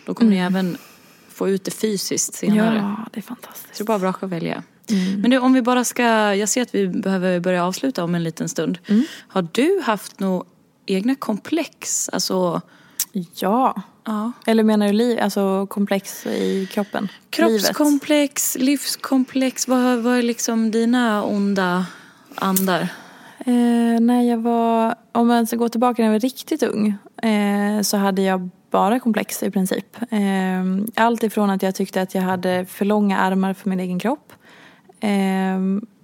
[0.05, 0.39] Då kommer mm.
[0.39, 0.77] ni även
[1.29, 2.75] få ut det fysiskt senare.
[2.75, 3.75] Ja, det är fantastiskt.
[3.75, 4.63] Så det är bara att välja.
[4.89, 5.21] Mm.
[5.21, 6.03] Men du, om vi bara ska,
[6.35, 8.79] jag ser att vi behöver börja avsluta om en liten stund.
[8.87, 9.03] Mm.
[9.27, 10.45] Har du haft några
[10.85, 12.09] egna komplex?
[12.09, 12.61] Alltså...
[13.35, 13.81] Ja.
[14.05, 14.31] ja.
[14.45, 17.07] Eller menar du liv, alltså komplex i kroppen?
[17.29, 18.65] Kroppskomplex, Livet.
[18.65, 19.67] livskomplex.
[19.67, 21.85] Vad, vad är liksom dina onda
[22.35, 22.89] andar?
[23.49, 26.87] Eh, när jag var, om man ska gå tillbaka när jag var riktigt ung
[27.23, 29.97] eh, så hade jag bara komplex i princip.
[30.11, 33.99] Eh, allt ifrån att jag tyckte att jag hade för långa armar för min egen
[33.99, 34.33] kropp.
[34.99, 35.59] Eh,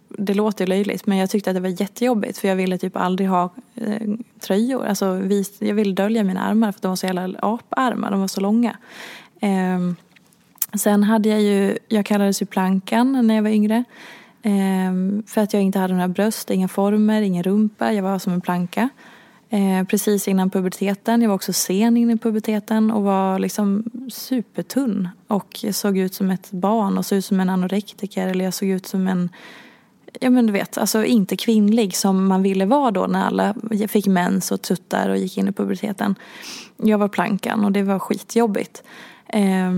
[0.09, 3.29] det låter löjligt men jag tyckte att det var jättejobbigt för jag ville typ aldrig
[3.29, 4.85] ha eh, tröjor.
[4.85, 8.27] Alltså, vis, jag ville dölja mina armar för de var så jävla aparmar, de var
[8.27, 8.77] så långa.
[9.39, 9.79] Eh,
[10.77, 13.83] sen hade jag ju, jag kallades ju plankan när jag var yngre.
[14.47, 17.93] Ehm, för att jag inte hade några bröst, inga former, ingen rumpa.
[17.93, 18.89] Jag var som en planka.
[19.49, 21.21] Ehm, precis innan puberteten.
[21.21, 25.09] Jag var också sen in i puberteten och var liksom supertunn.
[25.27, 28.27] Och jag såg ut som ett barn och såg ut som en anorektiker.
[28.27, 29.29] Eller jag såg ut som en
[30.21, 33.55] ja men du vet, alltså inte kvinnlig som man ville vara då när alla
[33.87, 36.15] fick mens och tuttar och gick in i puberteten.
[36.77, 38.83] Jag var plankan och det var skitjobbigt.
[39.27, 39.71] Eh,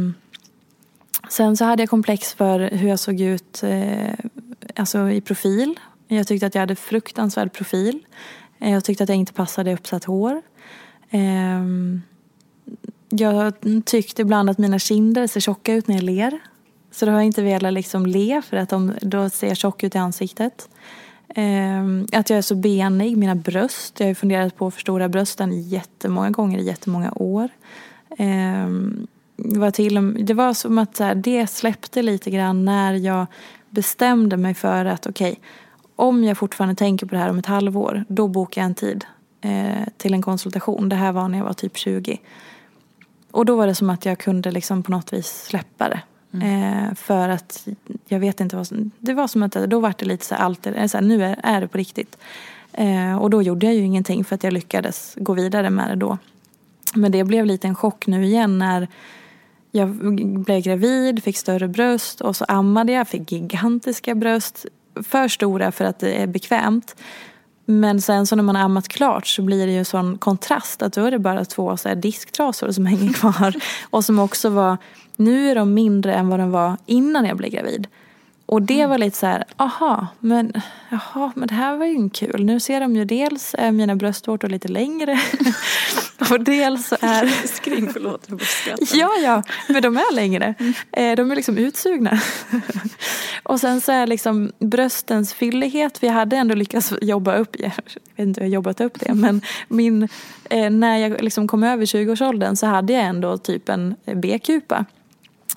[1.30, 4.13] sen så hade jag komplex för hur jag såg ut eh,
[4.76, 5.80] alltså i profil.
[6.07, 7.99] Jag tyckte att jag hade fruktansvärd profil.
[8.59, 10.41] Eh, jag tyckte att jag inte passade i uppsatt hår.
[11.09, 12.01] Ehm,
[13.09, 13.53] jag
[13.86, 16.39] tyckte ibland att mina kinder ser tjocka ut när jag ler.
[16.91, 19.95] Så då har jag inte velat liksom le för att de då ser tjock ut
[19.95, 20.70] i ansiktet.
[21.36, 23.99] Ehm, att jag är så benig, mina bröst.
[23.99, 27.49] Jag har funderat på att förstora brösten jättemånga gånger i jättemånga år.
[28.18, 33.26] Ehm, det var, till, det var som att det släppte lite grann när jag
[33.70, 35.43] bestämde mig för att okej, okay,
[35.95, 39.05] om jag fortfarande tänker på det här om ett halvår, då bokar jag en tid
[39.41, 40.89] eh, till en konsultation.
[40.89, 42.18] Det här var när jag var typ 20.
[43.32, 46.01] och då var det som att jag kunde liksom på något vis släppa det.
[46.45, 47.68] Eh, för att
[48.07, 50.41] jag vet inte vad som, det var som att då var det lite så här,
[50.41, 52.18] allt, är- så här, nu är, är det på riktigt.
[52.74, 55.95] Eh, och då gjorde jag ju ingenting för att jag lyckades gå vidare med det
[55.95, 56.18] då.
[56.95, 58.88] Men det blev lite en chock nu igen när
[59.72, 59.89] jag
[60.43, 64.65] blev gravid, fick större bröst och så ammade jag, fick gigantiska bröst.
[65.03, 66.95] För stora för att det är bekvämt.
[67.65, 70.82] Men sen så när man har ammat klart så blir det ju en sån kontrast
[70.82, 73.55] att då är det bara två så här disktrasor som hänger kvar.
[73.89, 74.78] Och som också var,
[75.15, 77.88] nu är de mindre än vad de var innan jag blev gravid.
[78.47, 80.53] Och det var lite så här, aha, men,
[80.89, 82.45] jaha, men det här var ju inte kul.
[82.45, 85.19] Nu ser de ju dels är mina bröstvårtor lite längre.
[86.31, 87.47] och dels är...
[87.47, 88.27] Skring, förlåt,
[88.67, 88.77] jag.
[88.93, 90.55] Ja, ja, men de är längre.
[90.91, 92.21] Eh, De är liksom utsugna.
[93.43, 97.71] Och sen så är liksom bröstens fyllighet, vi hade ändå lyckats jobba upp, jag
[98.15, 100.07] vet inte hur jag jobbat upp det, men min,
[100.49, 104.85] eh, när jag liksom kom över 20-årsåldern så hade jag ändå typ en B-kupa.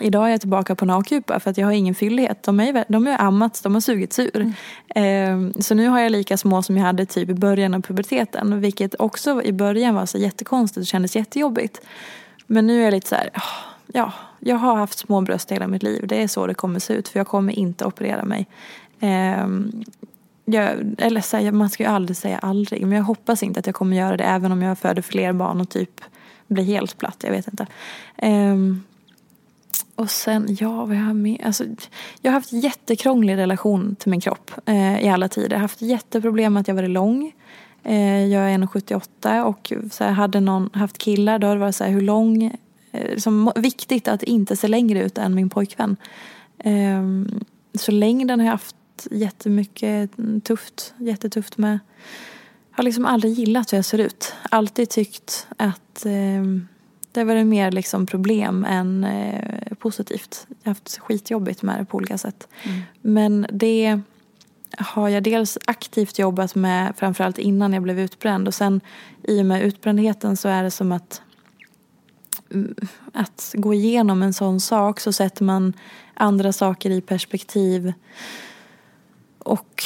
[0.01, 2.43] Idag är jag tillbaka på en A-kupa för att jag har ingen fyllighet.
[2.43, 4.53] De är, de är ammats, de har sugits ur.
[4.95, 8.61] Eh, så nu har jag lika små som jag hade typ i början av puberteten.
[8.61, 11.81] Vilket också i början var så jättekonstigt och kändes jättejobbigt.
[12.47, 13.41] Men nu är jag lite så här, "Ah,
[13.87, 16.07] ja, jag har haft små bröst hela mitt liv.
[16.07, 18.47] Det är så det kommer se ut för jag kommer inte operera mig.
[19.01, 19.47] Eh,
[20.45, 22.87] jag, eller så här, man ska ju aldrig säga aldrig.
[22.87, 25.61] Men jag hoppas inte att jag kommer göra det även om jag föder fler barn
[25.61, 26.01] och typ
[26.47, 27.17] blir helt platt.
[27.25, 27.67] Jag vet inte.
[28.17, 28.83] Ehm,
[30.01, 31.41] och sen, ja vad jag har med.
[31.45, 31.65] Alltså,
[32.21, 35.51] jag har haft jättekrånglig relation till min kropp eh, i alla tider.
[35.51, 37.33] Jag har haft jätteproblem med att jag varit lång.
[37.83, 41.77] Eh, jag är 1,78 och så här, hade någon haft killar då har det varit
[41.77, 42.59] så här, hur lång,
[42.93, 45.97] eh, som, viktigt att inte se längre ut än min pojkvän.
[46.59, 47.03] Eh,
[47.75, 48.77] så längden har jag haft
[49.11, 50.11] jättemycket
[50.45, 51.79] tufft, jättetufft med.
[52.71, 54.35] Jag har liksom aldrig gillat hur jag ser ut.
[54.51, 56.45] Alltid tyckt att eh,
[57.13, 60.47] det var det mer liksom problem än eh, positivt.
[60.49, 62.49] Jag har haft skitjobbigt med det på olika sätt.
[63.01, 64.01] Men det
[64.79, 68.81] har jag dels aktivt jobbat med framförallt innan jag blev utbränd och sen
[69.23, 71.23] i och med utbrändheten så är det som att
[72.51, 72.75] mm,
[73.13, 75.73] att gå igenom en sån sak så sätter man
[76.15, 77.93] andra saker i perspektiv
[79.39, 79.85] och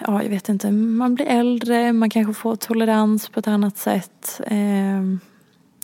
[0.00, 4.40] ja, jag vet inte, man blir äldre, man kanske får tolerans på ett annat sätt.
[4.46, 5.20] Ehm,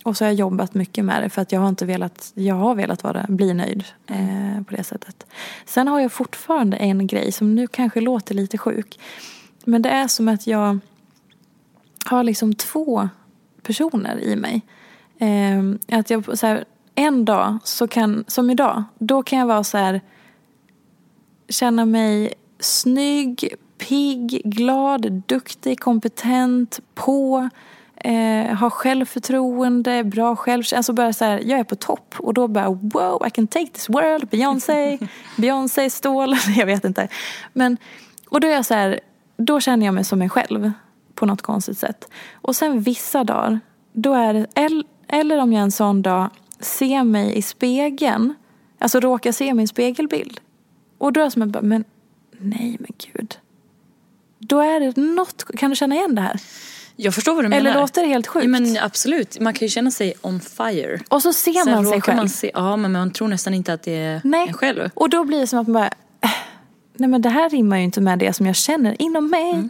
[0.02, 2.54] och så har jag jobbat mycket med det för att jag har inte velat, jag
[2.54, 5.26] har velat vara, bli nöjd eh, på det sättet.
[5.64, 9.00] Sen har jag fortfarande en grej som nu kanske låter lite sjuk.
[9.64, 10.78] Men det är som att jag
[12.04, 13.08] har liksom två
[13.62, 14.62] personer i mig.
[15.18, 19.64] Eh, att jag så här, en dag, så kan, som idag, då kan jag vara
[19.64, 20.00] så här
[21.48, 27.48] känna mig snygg, pigg, glad, duktig, kompetent, på
[27.96, 30.76] eh, har självförtroende, bra självkänsla.
[30.76, 33.66] Alltså bara så här, jag är på topp och då bara wow, I can take
[33.66, 34.98] this world, Beyoncé,
[35.36, 37.08] Beyoncé, stål, jag vet inte.
[37.52, 37.76] Men,
[38.28, 39.00] och då är jag så här,
[39.36, 40.72] då känner jag mig som mig själv
[41.14, 42.08] på något konstigt sätt.
[42.34, 43.60] Och sen vissa dagar,
[43.92, 46.30] då är det, el- eller om jag en sån dag
[46.60, 48.34] ser mig i spegeln,
[48.78, 50.40] alltså råkar se min spegelbild.
[50.98, 51.84] Och då är det som att men
[52.38, 53.38] nej men gud.
[54.38, 56.40] Då är det något, kan du känna igen det här?
[56.96, 57.70] Jag förstår vad du menar.
[57.70, 58.44] Eller låter det helt sjukt?
[58.44, 61.00] Ja, men absolut, man kan ju känna sig on fire.
[61.08, 62.16] Och så ser Sen man sig själv.
[62.16, 64.48] Man se, ja, men man tror nästan inte att det är Nej.
[64.48, 64.90] en själv.
[64.94, 65.90] Och då blir det som att man bara,
[66.20, 66.30] äh,
[66.94, 69.68] nej men det här rimmar ju inte med det som jag känner inom mig.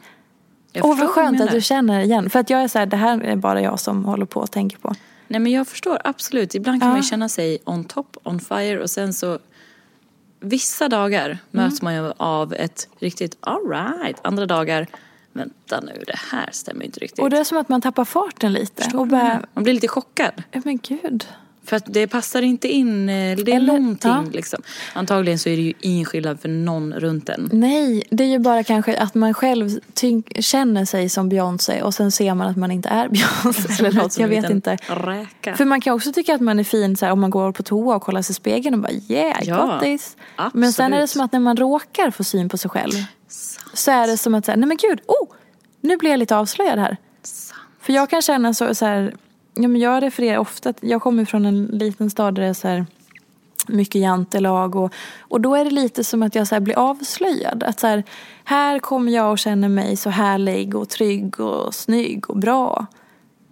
[0.72, 2.30] Jag Och vad skönt att du känner igen.
[2.30, 4.50] För att jag är så här, det här är bara jag som håller på och
[4.50, 4.94] tänker på.
[5.28, 6.54] Nej men jag förstår absolut.
[6.54, 6.92] Ibland kan Ja.
[6.94, 9.38] man ju känna sig on top, on fire och sen så
[10.44, 11.38] Vissa dagar Mm.
[11.50, 14.16] möts man ju av ett riktigt alright.
[14.22, 14.86] Andra dagar,
[15.32, 17.18] vänta nu det här stämmer inte riktigt.
[17.18, 18.82] Och det är som att man tappar farten lite.
[18.82, 19.42] Förstår och bara?
[19.54, 20.42] Man blir lite chockad.
[20.50, 21.26] ja men gud.
[21.64, 24.24] För att det passar inte in, eh, det är Eller- någonting ja.
[24.32, 24.62] liksom.
[24.92, 27.48] Antagligen så är det ju ingen skillnad för någon runt en.
[27.52, 29.80] Nej, det är ju bara kanske att man själv
[30.38, 33.08] känner sig som Beyoncé och sen ser man att man inte är
[33.42, 34.18] Beyoncé eller något.
[34.18, 34.76] Jag vet inte.
[34.86, 35.56] Räka.
[35.56, 37.62] För man kan också tycka att man är fin så här, om man går på
[37.62, 40.16] toa och kollar sig i spegeln och bara yeah, I Ja, got this.
[40.54, 42.92] Men sen är det som att när man råkar få syn på sig själv
[43.74, 45.28] så är det som att säga, nej men gud, oh,
[45.80, 46.96] nu blir jag lite avslöjad här.
[47.80, 49.14] För jag kan känna så, så här,
[49.54, 52.68] ja, men jag refererar ofta, jag kommer från en liten stad där det är så
[52.68, 52.86] här,
[53.68, 57.62] mycket jantelag och, och då är det lite som att jag så blir avslöjad.
[57.62, 58.04] Att så här,
[58.44, 62.86] här kommer jag och känner mig så härlig och trygg och snygg och bra.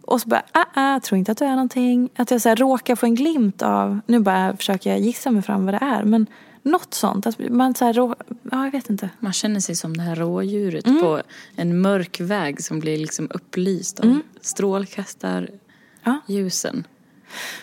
[0.03, 2.09] Och så bara, ah, ah, tror inte att du är någonting.
[2.16, 5.42] Att jag så här råkar få en glimt av, nu bara försöker jag gissa mig
[5.42, 6.05] fram vad det är.
[6.05, 6.26] Men
[6.62, 7.26] något sånt.
[7.26, 8.14] Att man så här, rå,
[8.51, 9.11] ja jag vet inte.
[9.18, 11.03] Man känner sig som det här rådjuret Mm.
[11.03, 11.22] på
[11.57, 15.59] en mörk väg som blir liksom upplyst av strålkastarljusen.
[16.05, 16.20] Ja.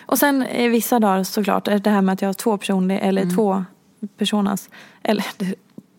[0.06, 3.22] Och sen eh, vissa dagar såklart, det här med att jag har två personer, eller
[3.22, 3.34] Mm.
[3.34, 3.64] två
[4.16, 4.68] personas,
[5.02, 5.26] eller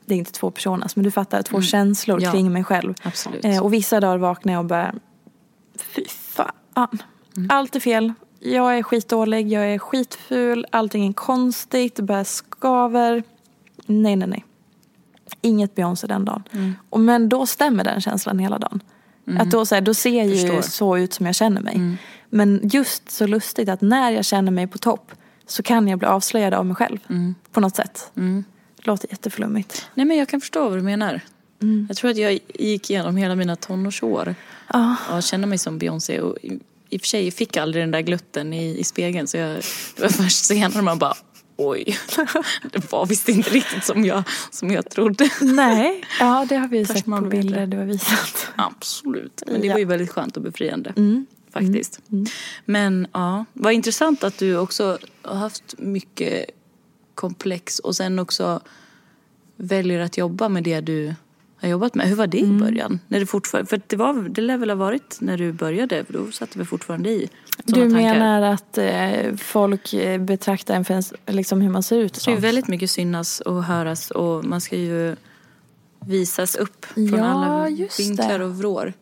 [0.05, 1.63] det, är inte två personas, men du fattar, två Mm.
[1.65, 2.31] känslor Ja.
[2.31, 2.93] kring mig själv.
[3.43, 4.95] Eh, och vissa dagar vaknar jag och bara,
[5.79, 6.51] fy fan.
[7.37, 7.49] Mm.
[7.51, 8.13] Allt är fel.
[8.39, 13.23] Jag är skitdålig, jag är skitful, allting är konstigt, det bara skaver.
[13.85, 14.45] Nej, nej, nej.
[15.41, 16.43] Inget Beyoncé den dagen.
[16.51, 16.73] Mm.
[16.89, 18.79] Och, men då stämmer den känslan hela dagen.
[19.39, 21.75] Att då, så, här, då ser jag ju så ut som jag känner mig.
[21.75, 21.97] Mm.
[22.29, 25.11] Men just så lustigt att när jag känner mig på topp
[25.47, 26.97] så kan jag bli avslöjad av mig själv.
[27.09, 27.35] Mm.
[27.51, 28.11] På något sätt.
[28.77, 29.87] Låter jätteflummigt.
[29.93, 31.21] Nej men jag kan förstå vad du menar.
[31.61, 31.85] Mm.
[31.89, 34.35] Jag tror att jag gick igenom hela mina tonårsår
[34.73, 34.95] Ja.
[35.11, 36.19] och kände mig som Beyoncé.
[36.21, 36.59] Och i,
[36.89, 39.55] I och för sig fick jag aldrig den där glutten i, i spegeln så jag,
[39.95, 41.13] det var först senare man bara
[41.57, 41.97] oj,
[42.71, 45.29] det var visst inte riktigt som jag, som jag trodde.
[45.41, 47.65] Nej, ja det har vi ju sett på bilder det.
[47.65, 48.47] du har visat.
[48.55, 49.43] Absolut.
[49.47, 49.73] Men det Ja.
[49.73, 50.93] var ju väldigt skönt och befriande.
[50.97, 51.25] Mm.
[51.53, 51.99] Faktiskt.
[52.65, 56.45] Men ja, vad intressant att du också har haft mycket
[57.15, 58.59] komplex och sen också
[59.55, 61.15] väljer att jobba med det du
[61.61, 62.07] har jobbat med.
[62.07, 62.99] Hur var det i början?
[63.07, 66.13] När du fortfarande, för det, var, det lär väl ha varit när du började, för
[66.13, 67.29] då satt väl fortfarande i
[67.63, 68.19] Du såna tankar.
[68.19, 72.13] menar att eh, folk eh, betraktar en för liksom hur man ser ut?
[72.13, 72.39] Det sånt?
[72.39, 75.15] väldigt mycket synas och höras och man ska ju
[76.05, 78.93] visas upp från Ja, alla vinklar och vrår.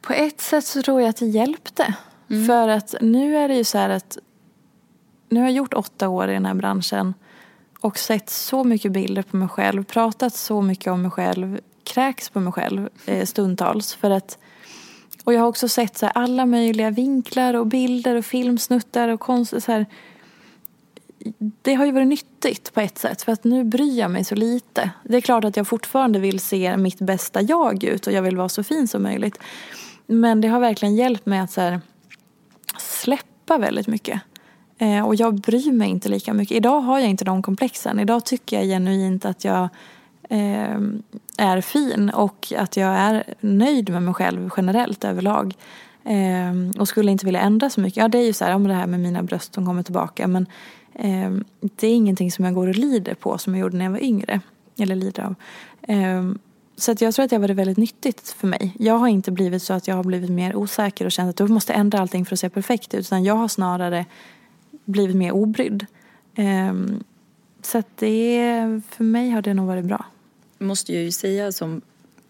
[0.00, 1.94] På ett sätt så tror jag att det hjälpte.
[2.30, 2.46] Mm.
[2.46, 4.18] För att nu är det ju så här att
[5.28, 7.14] nu har jag gjort åtta år i den här branschen
[7.80, 12.28] och sett så mycket bilder på mig själv, pratat så mycket om mig själv, kräks
[12.28, 13.94] på mig själv eh, stundtals.
[13.94, 14.38] För att,
[15.24, 19.20] och jag har också sett så här, alla möjliga vinklar och bilder och filmsnuttar och
[19.20, 19.86] konst, så här,
[21.62, 24.34] det har ju varit nyttigt på ett sätt för att nu bryr jag mig så
[24.34, 24.90] lite.
[25.04, 28.36] Det är klart att jag fortfarande vill se mitt bästa jag ut och jag vill
[28.36, 29.38] vara så fin som möjligt.
[30.10, 31.80] Men det har verkligen hjälpt mig att så här,
[32.78, 34.20] släppa väldigt mycket.
[34.78, 36.56] Eh, och jag bryr mig inte lika mycket.
[36.56, 38.00] Idag har jag inte de komplexen.
[38.00, 39.68] Idag tycker jag genuint att jag
[40.28, 40.80] eh,
[41.36, 45.54] är fin och att jag är nöjd med mig själv generellt överlag.
[46.04, 47.96] Eh, och skulle inte vilja ändra så mycket.
[47.96, 50.26] Ja, det är ju så här, om det här med mina bröst som kommer tillbaka.
[50.26, 50.46] Men
[50.94, 53.92] eh, det är ingenting som jag går och lider på som jag gjorde när jag
[53.92, 54.40] var yngre.
[54.78, 55.34] Eller lider av.
[55.82, 56.38] Ehm,
[56.78, 58.74] så att jag tror att det har varit väldigt nyttigt för mig.
[58.78, 61.52] Jag har inte blivit så att jag har blivit mer osäker och känt att du
[61.52, 63.00] måste ändra allting för att se perfekt ut.
[63.00, 64.06] Utan jag har snarare
[64.84, 65.86] blivit mer obrydd.
[66.34, 67.04] Ehm,
[67.62, 70.04] så att det, för mig har det nog varit bra.
[70.58, 71.80] måste jag ju säga som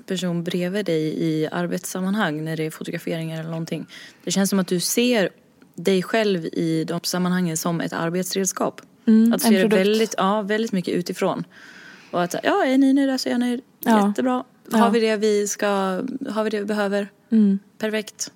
[0.06, 3.86] person bredvid dig i arbetssammanhang när det är fotograferingar eller någonting.
[4.24, 5.30] Det känns som att du ser
[5.74, 8.80] dig själv i de sammanhangen som ett arbetsredskap.
[9.06, 11.44] Mm, att du ser väldigt, ja, väldigt mycket utifrån.
[12.10, 13.62] Och att ja, är ni nöjda så är jag nöjd.
[13.80, 14.06] Ja.
[14.08, 14.44] Jättebra.
[14.70, 14.78] Ja.
[14.78, 15.66] Har vi det vi ska,
[16.30, 17.08] har vi det vi behöver?
[17.30, 17.58] Mm.
[17.78, 18.32] Perfekt.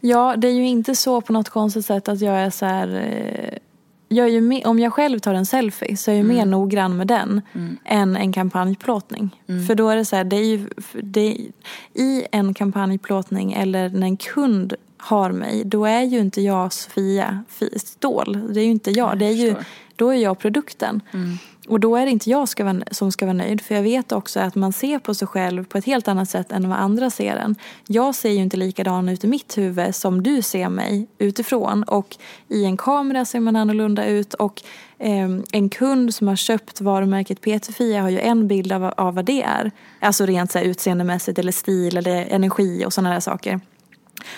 [0.00, 2.88] Ja, det är ju inte så på något konstigt sätt att jag är så här...
[2.96, 3.58] eh,
[4.08, 6.96] Jag är ju mer, om jag själv tar en selfie så är jag mer noggrann
[6.96, 7.40] med den
[7.84, 9.40] än en kampanjplåtning.
[9.66, 10.68] För då är det så här, det är ju,
[11.02, 11.36] det är,
[12.02, 17.44] i en kampanjplåtning eller när en kund har mig, då är ju inte jag Sofia
[17.48, 18.54] Fi- Ståhl.
[18.54, 19.18] Det är ju inte jag.
[19.18, 19.54] Det är ju,
[19.96, 21.00] då är jag produkten.
[21.68, 23.60] Och då är det inte jag ska vara, som ska vara nöjd.
[23.60, 26.52] För jag vet också att man ser på sig själv på ett helt annat sätt
[26.52, 27.56] än vad andra ser en.
[27.86, 31.82] Jag ser ju inte likadan ut i mitt huvud som du ser mig utifrån.
[31.82, 32.16] Och
[32.48, 34.34] i en kamera ser man annorlunda ut.
[34.34, 34.62] Och
[34.98, 39.24] eh, en kund som har köpt varumärket PT-Fia har ju en bild av, av vad
[39.24, 39.70] det är.
[40.00, 43.60] Alltså rent så här, utseendemässigt eller stil eller energi och sådana där saker.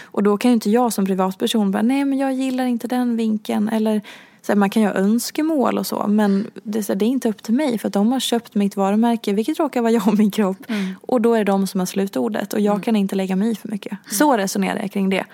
[0.03, 3.17] Och då kan ju inte jag som privatperson bara, nej men jag gillar inte den
[3.17, 3.69] vinkeln.
[3.69, 4.03] Eller
[4.47, 6.07] så här, man kan ju ha önskemål och så.
[6.09, 8.21] Men det, är så här, det är inte upp till mig för att de har
[8.21, 10.57] köpt mitt varumärke, vilket råkar vara jag och min kropp.
[11.01, 13.55] Och då är det de som har slutordet och jag kan inte lägga mig i
[13.55, 13.99] för mycket.
[14.11, 15.25] Så resonerar jag kring det.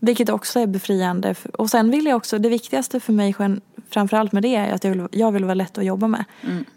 [0.00, 1.34] Vilket också är befriande.
[1.52, 3.34] Och sen vill jag också, det viktigaste för mig
[3.90, 6.24] framförallt med det är att jag vill, jag vill vara lätt att jobba med.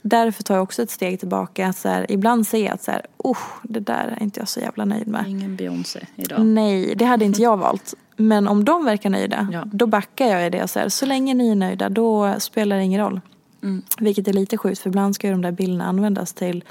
[0.01, 1.73] Därför tar jag också ett steg tillbaka.
[1.73, 4.59] Så här, ibland ser jag att så här, oh, det där är inte jag så
[4.59, 5.27] jävla nöjd med.
[5.27, 6.45] Ingen Beyoncé idag.
[6.45, 7.95] Nej, det hade inte jag valt.
[8.17, 9.63] Men om de verkar nöjda, Ja.
[9.65, 12.83] då backar jag i det och säger så länge ni är nöjda, då spelar det
[12.83, 13.21] ingen roll.
[13.99, 16.63] Vilket är lite sjukt, för ibland ska ju de där bilderna användas till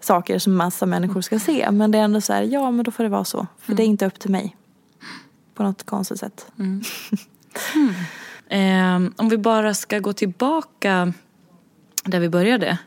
[0.00, 1.70] saker som massa människor ska se.
[1.70, 3.46] Men det är ändå så här, ja men då får det vara så.
[3.58, 4.56] För det är inte upp till mig.
[5.54, 6.46] På något konstigt sätt.
[8.48, 11.12] Ehm, om vi bara ska gå tillbaka
[12.04, 12.78] där vi började.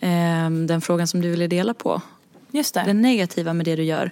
[0.00, 2.02] Ehm, den frågan som du ville dela på.
[2.50, 2.82] Just det.
[2.86, 4.10] Det negativa med det du gör.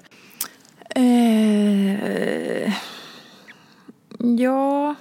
[0.91, 2.73] Eh,
[4.19, 4.95] ja...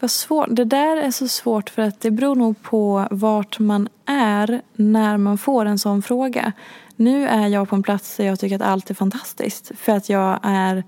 [0.00, 0.46] Vad svårt.
[0.50, 5.16] Det där är så svårt för att det beror nog på vart man är när
[5.16, 6.52] man får en sån fråga.
[6.96, 9.72] Nu är jag på en plats där jag tycker att allt är fantastiskt.
[9.78, 10.84] För att jag är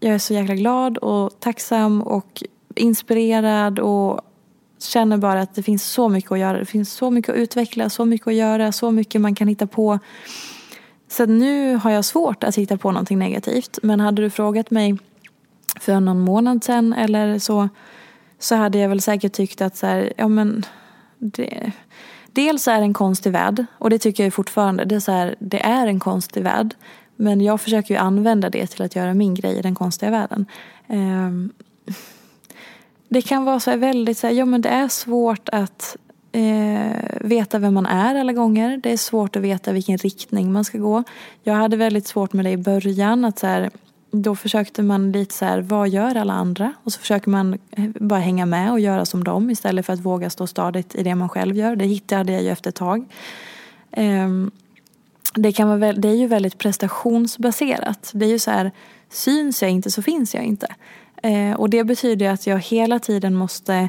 [0.00, 2.42] jag är så jäkla glad och tacksam och
[2.74, 4.20] inspirerad och
[4.78, 6.58] känner bara att det finns så mycket att göra.
[6.58, 9.66] Det finns så mycket att utveckla, så mycket att göra, så mycket man kan hitta
[9.66, 9.98] på.
[11.16, 13.78] Så nu har jag svårt att hitta på någonting negativt.
[13.82, 14.98] Men hade du frågat mig
[15.80, 17.68] för någon månad sedan eller så
[18.38, 20.64] så hade jag väl säkert tyckt att så här, ja men
[21.18, 21.72] det,
[22.32, 24.84] dels är det en konstig värld och det tycker jag fortfarande.
[24.84, 26.74] Det är, så här, det är en konstig värld.
[27.16, 30.46] Men jag försöker ju använda det till att göra min grej i den konstiga världen.
[30.86, 31.52] Ehm,
[33.08, 35.96] det kan vara så väldigt så här, ja men det är svårt att
[36.36, 38.80] eh, veta vem man är alla gånger.
[38.82, 41.02] Det är svårt att veta vilken riktning man ska gå.
[41.42, 43.24] Jag hade väldigt svårt med det i början.
[43.24, 43.70] att så här,
[44.10, 46.72] Då försökte man lite så här, vad gör alla andra?
[46.84, 50.00] Och så försöker man eh, bara hänga med och göra som dem istället för att
[50.00, 51.76] våga stå stadigt i det man själv gör.
[51.76, 53.04] Det hittade jag ju efter ett tag.
[53.90, 54.28] Eh,
[55.34, 58.10] det, kan vara, det är ju väldigt prestationsbaserat.
[58.14, 58.70] Det är ju så här,
[59.10, 60.74] syns jag inte så finns jag inte.
[61.22, 63.88] Eh, och det betyder att jag hela tiden måste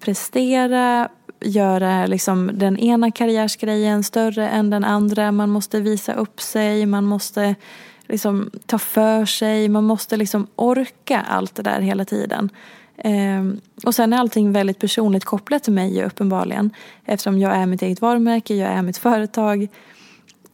[0.00, 1.08] prestera,
[1.44, 5.32] göra liksom den ena karriärsgrejen större än den andra.
[5.32, 7.54] Man måste visa upp sig, man måste
[8.08, 12.50] liksom ta för sig, man måste liksom orka allt det där hela tiden.
[12.98, 16.70] Ehm, och sen är allting väldigt personligt kopplat till mig uppenbarligen.
[17.04, 19.68] Eftersom jag är mitt eget varumärke, jag är mitt företag.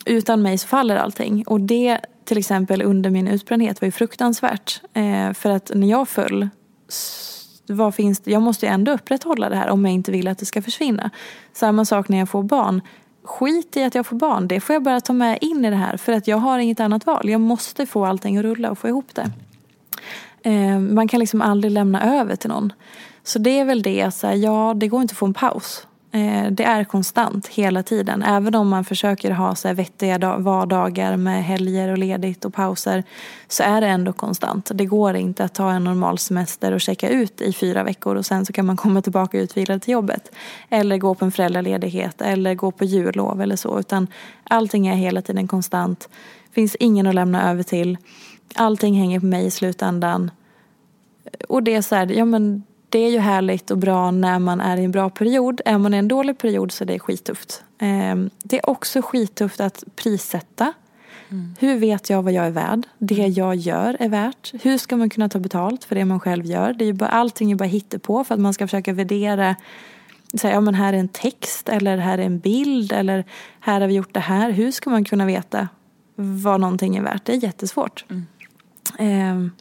[0.06, 1.44] Utan mig så faller allting.
[1.46, 4.80] Och det till exempel under min utbrändhet var ju fruktansvärt.
[4.92, 6.48] Eh, för att när jag föll,
[7.68, 8.30] vad finns det?
[8.30, 11.10] jag måste ju ändå upprätthålla det här om jag inte vill att det ska försvinna.
[11.52, 12.82] Samma sak när jag får barn.
[13.24, 15.76] Skit i att jag får barn, det får jag bara ta med in i det
[15.76, 17.28] här för att jag har inget annat val.
[17.28, 19.30] Jag måste få allting att rulla och få ihop det.
[20.42, 22.72] Eh, man kan liksom aldrig lämna över till någon.
[23.22, 25.86] Så det är väl det, så här, ja det går inte att få en paus.
[26.12, 28.22] Eh, det är konstant hela tiden.
[28.22, 33.04] Även om man försöker ha så här vettiga vardagar med helger och ledigt och pauser
[33.48, 34.70] så är det ändå konstant.
[34.74, 38.26] Det går inte att ta en normal semester och checka ut i fyra veckor och
[38.26, 40.32] sen så kan man komma tillbaka utvilad till jobbet.
[40.68, 43.78] Eller gå på en föräldraledighet eller gå på jullov eller så.
[43.80, 44.06] Utan
[44.44, 46.08] allting är hela tiden konstant.
[46.52, 47.98] Finns ingen att lämna över till.
[48.54, 50.30] Allting hänger på mig i slutändan.
[51.48, 54.60] Och det är så här, ja men det är ju härligt och bra när man
[54.60, 55.60] är i en bra period.
[55.64, 57.64] Är man i en dålig period så är det skittufft.
[57.78, 60.72] Ehm, det är också skittufft att prissätta.
[61.30, 61.54] Mm.
[61.58, 62.86] Hur vet jag vad jag är värd?
[62.98, 63.32] Det mm.
[63.32, 64.52] jag gör är värt.
[64.62, 66.72] Hur ska man kunna ta betalt för det man själv gör?
[66.72, 69.56] Det är bara, allting är bara på för att man ska försöka värdera
[70.34, 73.24] Säga, ja men här är en text eller här är en bild eller
[73.60, 74.50] här har vi gjort det här.
[74.50, 75.68] Hur ska man kunna veta
[76.14, 77.24] vad någonting är värt?
[77.24, 78.04] Det är jättesvårt.
[78.08, 78.26] Mm.
[78.98, 79.52] Um,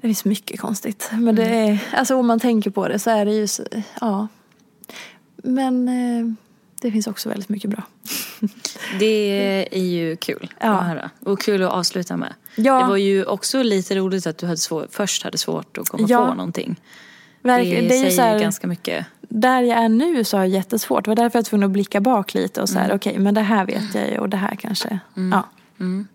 [0.00, 1.10] det finns mycket konstigt.
[1.12, 1.72] Men det mm.
[1.72, 3.48] är, alltså om man tänker på det så är det ju,
[4.00, 4.28] ja.
[5.36, 6.34] Men eh,
[6.80, 7.82] det finns också väldigt mycket bra.
[8.98, 10.66] Det är ju kul ja.
[10.68, 11.10] att höra.
[11.20, 12.34] Och kul att avsluta med.
[12.56, 12.82] Ja.
[12.82, 16.06] Det var ju också lite roligt att du hade svår, först hade svårt att komma
[16.10, 16.26] ja.
[16.26, 16.80] på någonting.
[17.42, 17.88] Verkligen.
[17.88, 19.06] Det, det säger här, ganska mycket.
[19.20, 21.04] Där jag är nu så har jag jättesvårt.
[21.04, 22.96] Det var därför jag var tvungen att blicka bak lite och så här, mm.
[22.96, 24.98] okej okay, men det här vet jag ju och det här kanske.
[25.16, 25.32] Mm.
[25.32, 25.48] Ja.
[25.80, 26.08] Mm.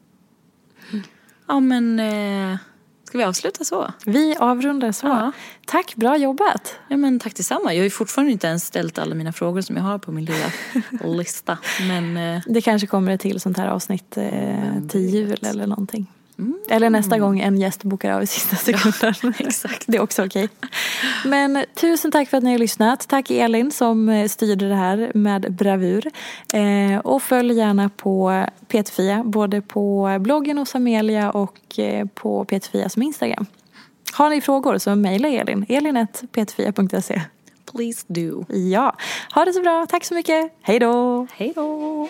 [1.47, 2.57] Ja men eh,
[3.14, 3.93] Ska vi avsluta så?
[4.05, 5.07] Vi avrundar så.
[5.07, 5.32] Ja.
[5.66, 6.76] Tack, bra jobbat.
[6.88, 7.74] Ja, men tack detsamma.
[7.74, 10.26] Jag har ju fortfarande inte ens ställt alla mina frågor som jag har på min
[10.26, 10.45] lilla
[11.18, 11.57] lista.
[11.88, 12.41] Men, eh...
[12.47, 16.07] Det kanske kommer ett till sånt här avsnitt eh, till jul eller någonting.
[16.43, 16.59] Mm.
[16.69, 19.13] Eller nästa gång en gäst bokar av i sista sekunden.
[19.21, 19.83] Ja, exakt.
[19.87, 20.43] Det är också okej.
[20.43, 21.29] Okay.
[21.29, 23.07] Men tusen tack för att ni har lyssnat.
[23.07, 26.11] Tack Elin som eh, styrde det här med bravur.
[26.53, 32.89] Eh, och följ gärna på Peterfia, både på bloggen hos Amelia och eh, på Peterfia
[32.89, 33.45] som Instagram.
[34.13, 37.21] Har ni frågor så mejla Elin, elin.peterfia.se.
[37.71, 38.45] Please do.
[38.49, 38.95] Ja,
[39.35, 39.85] ha det så bra.
[39.89, 40.51] Tack så mycket.
[40.61, 41.27] Hej då.
[41.33, 42.09] Hej då.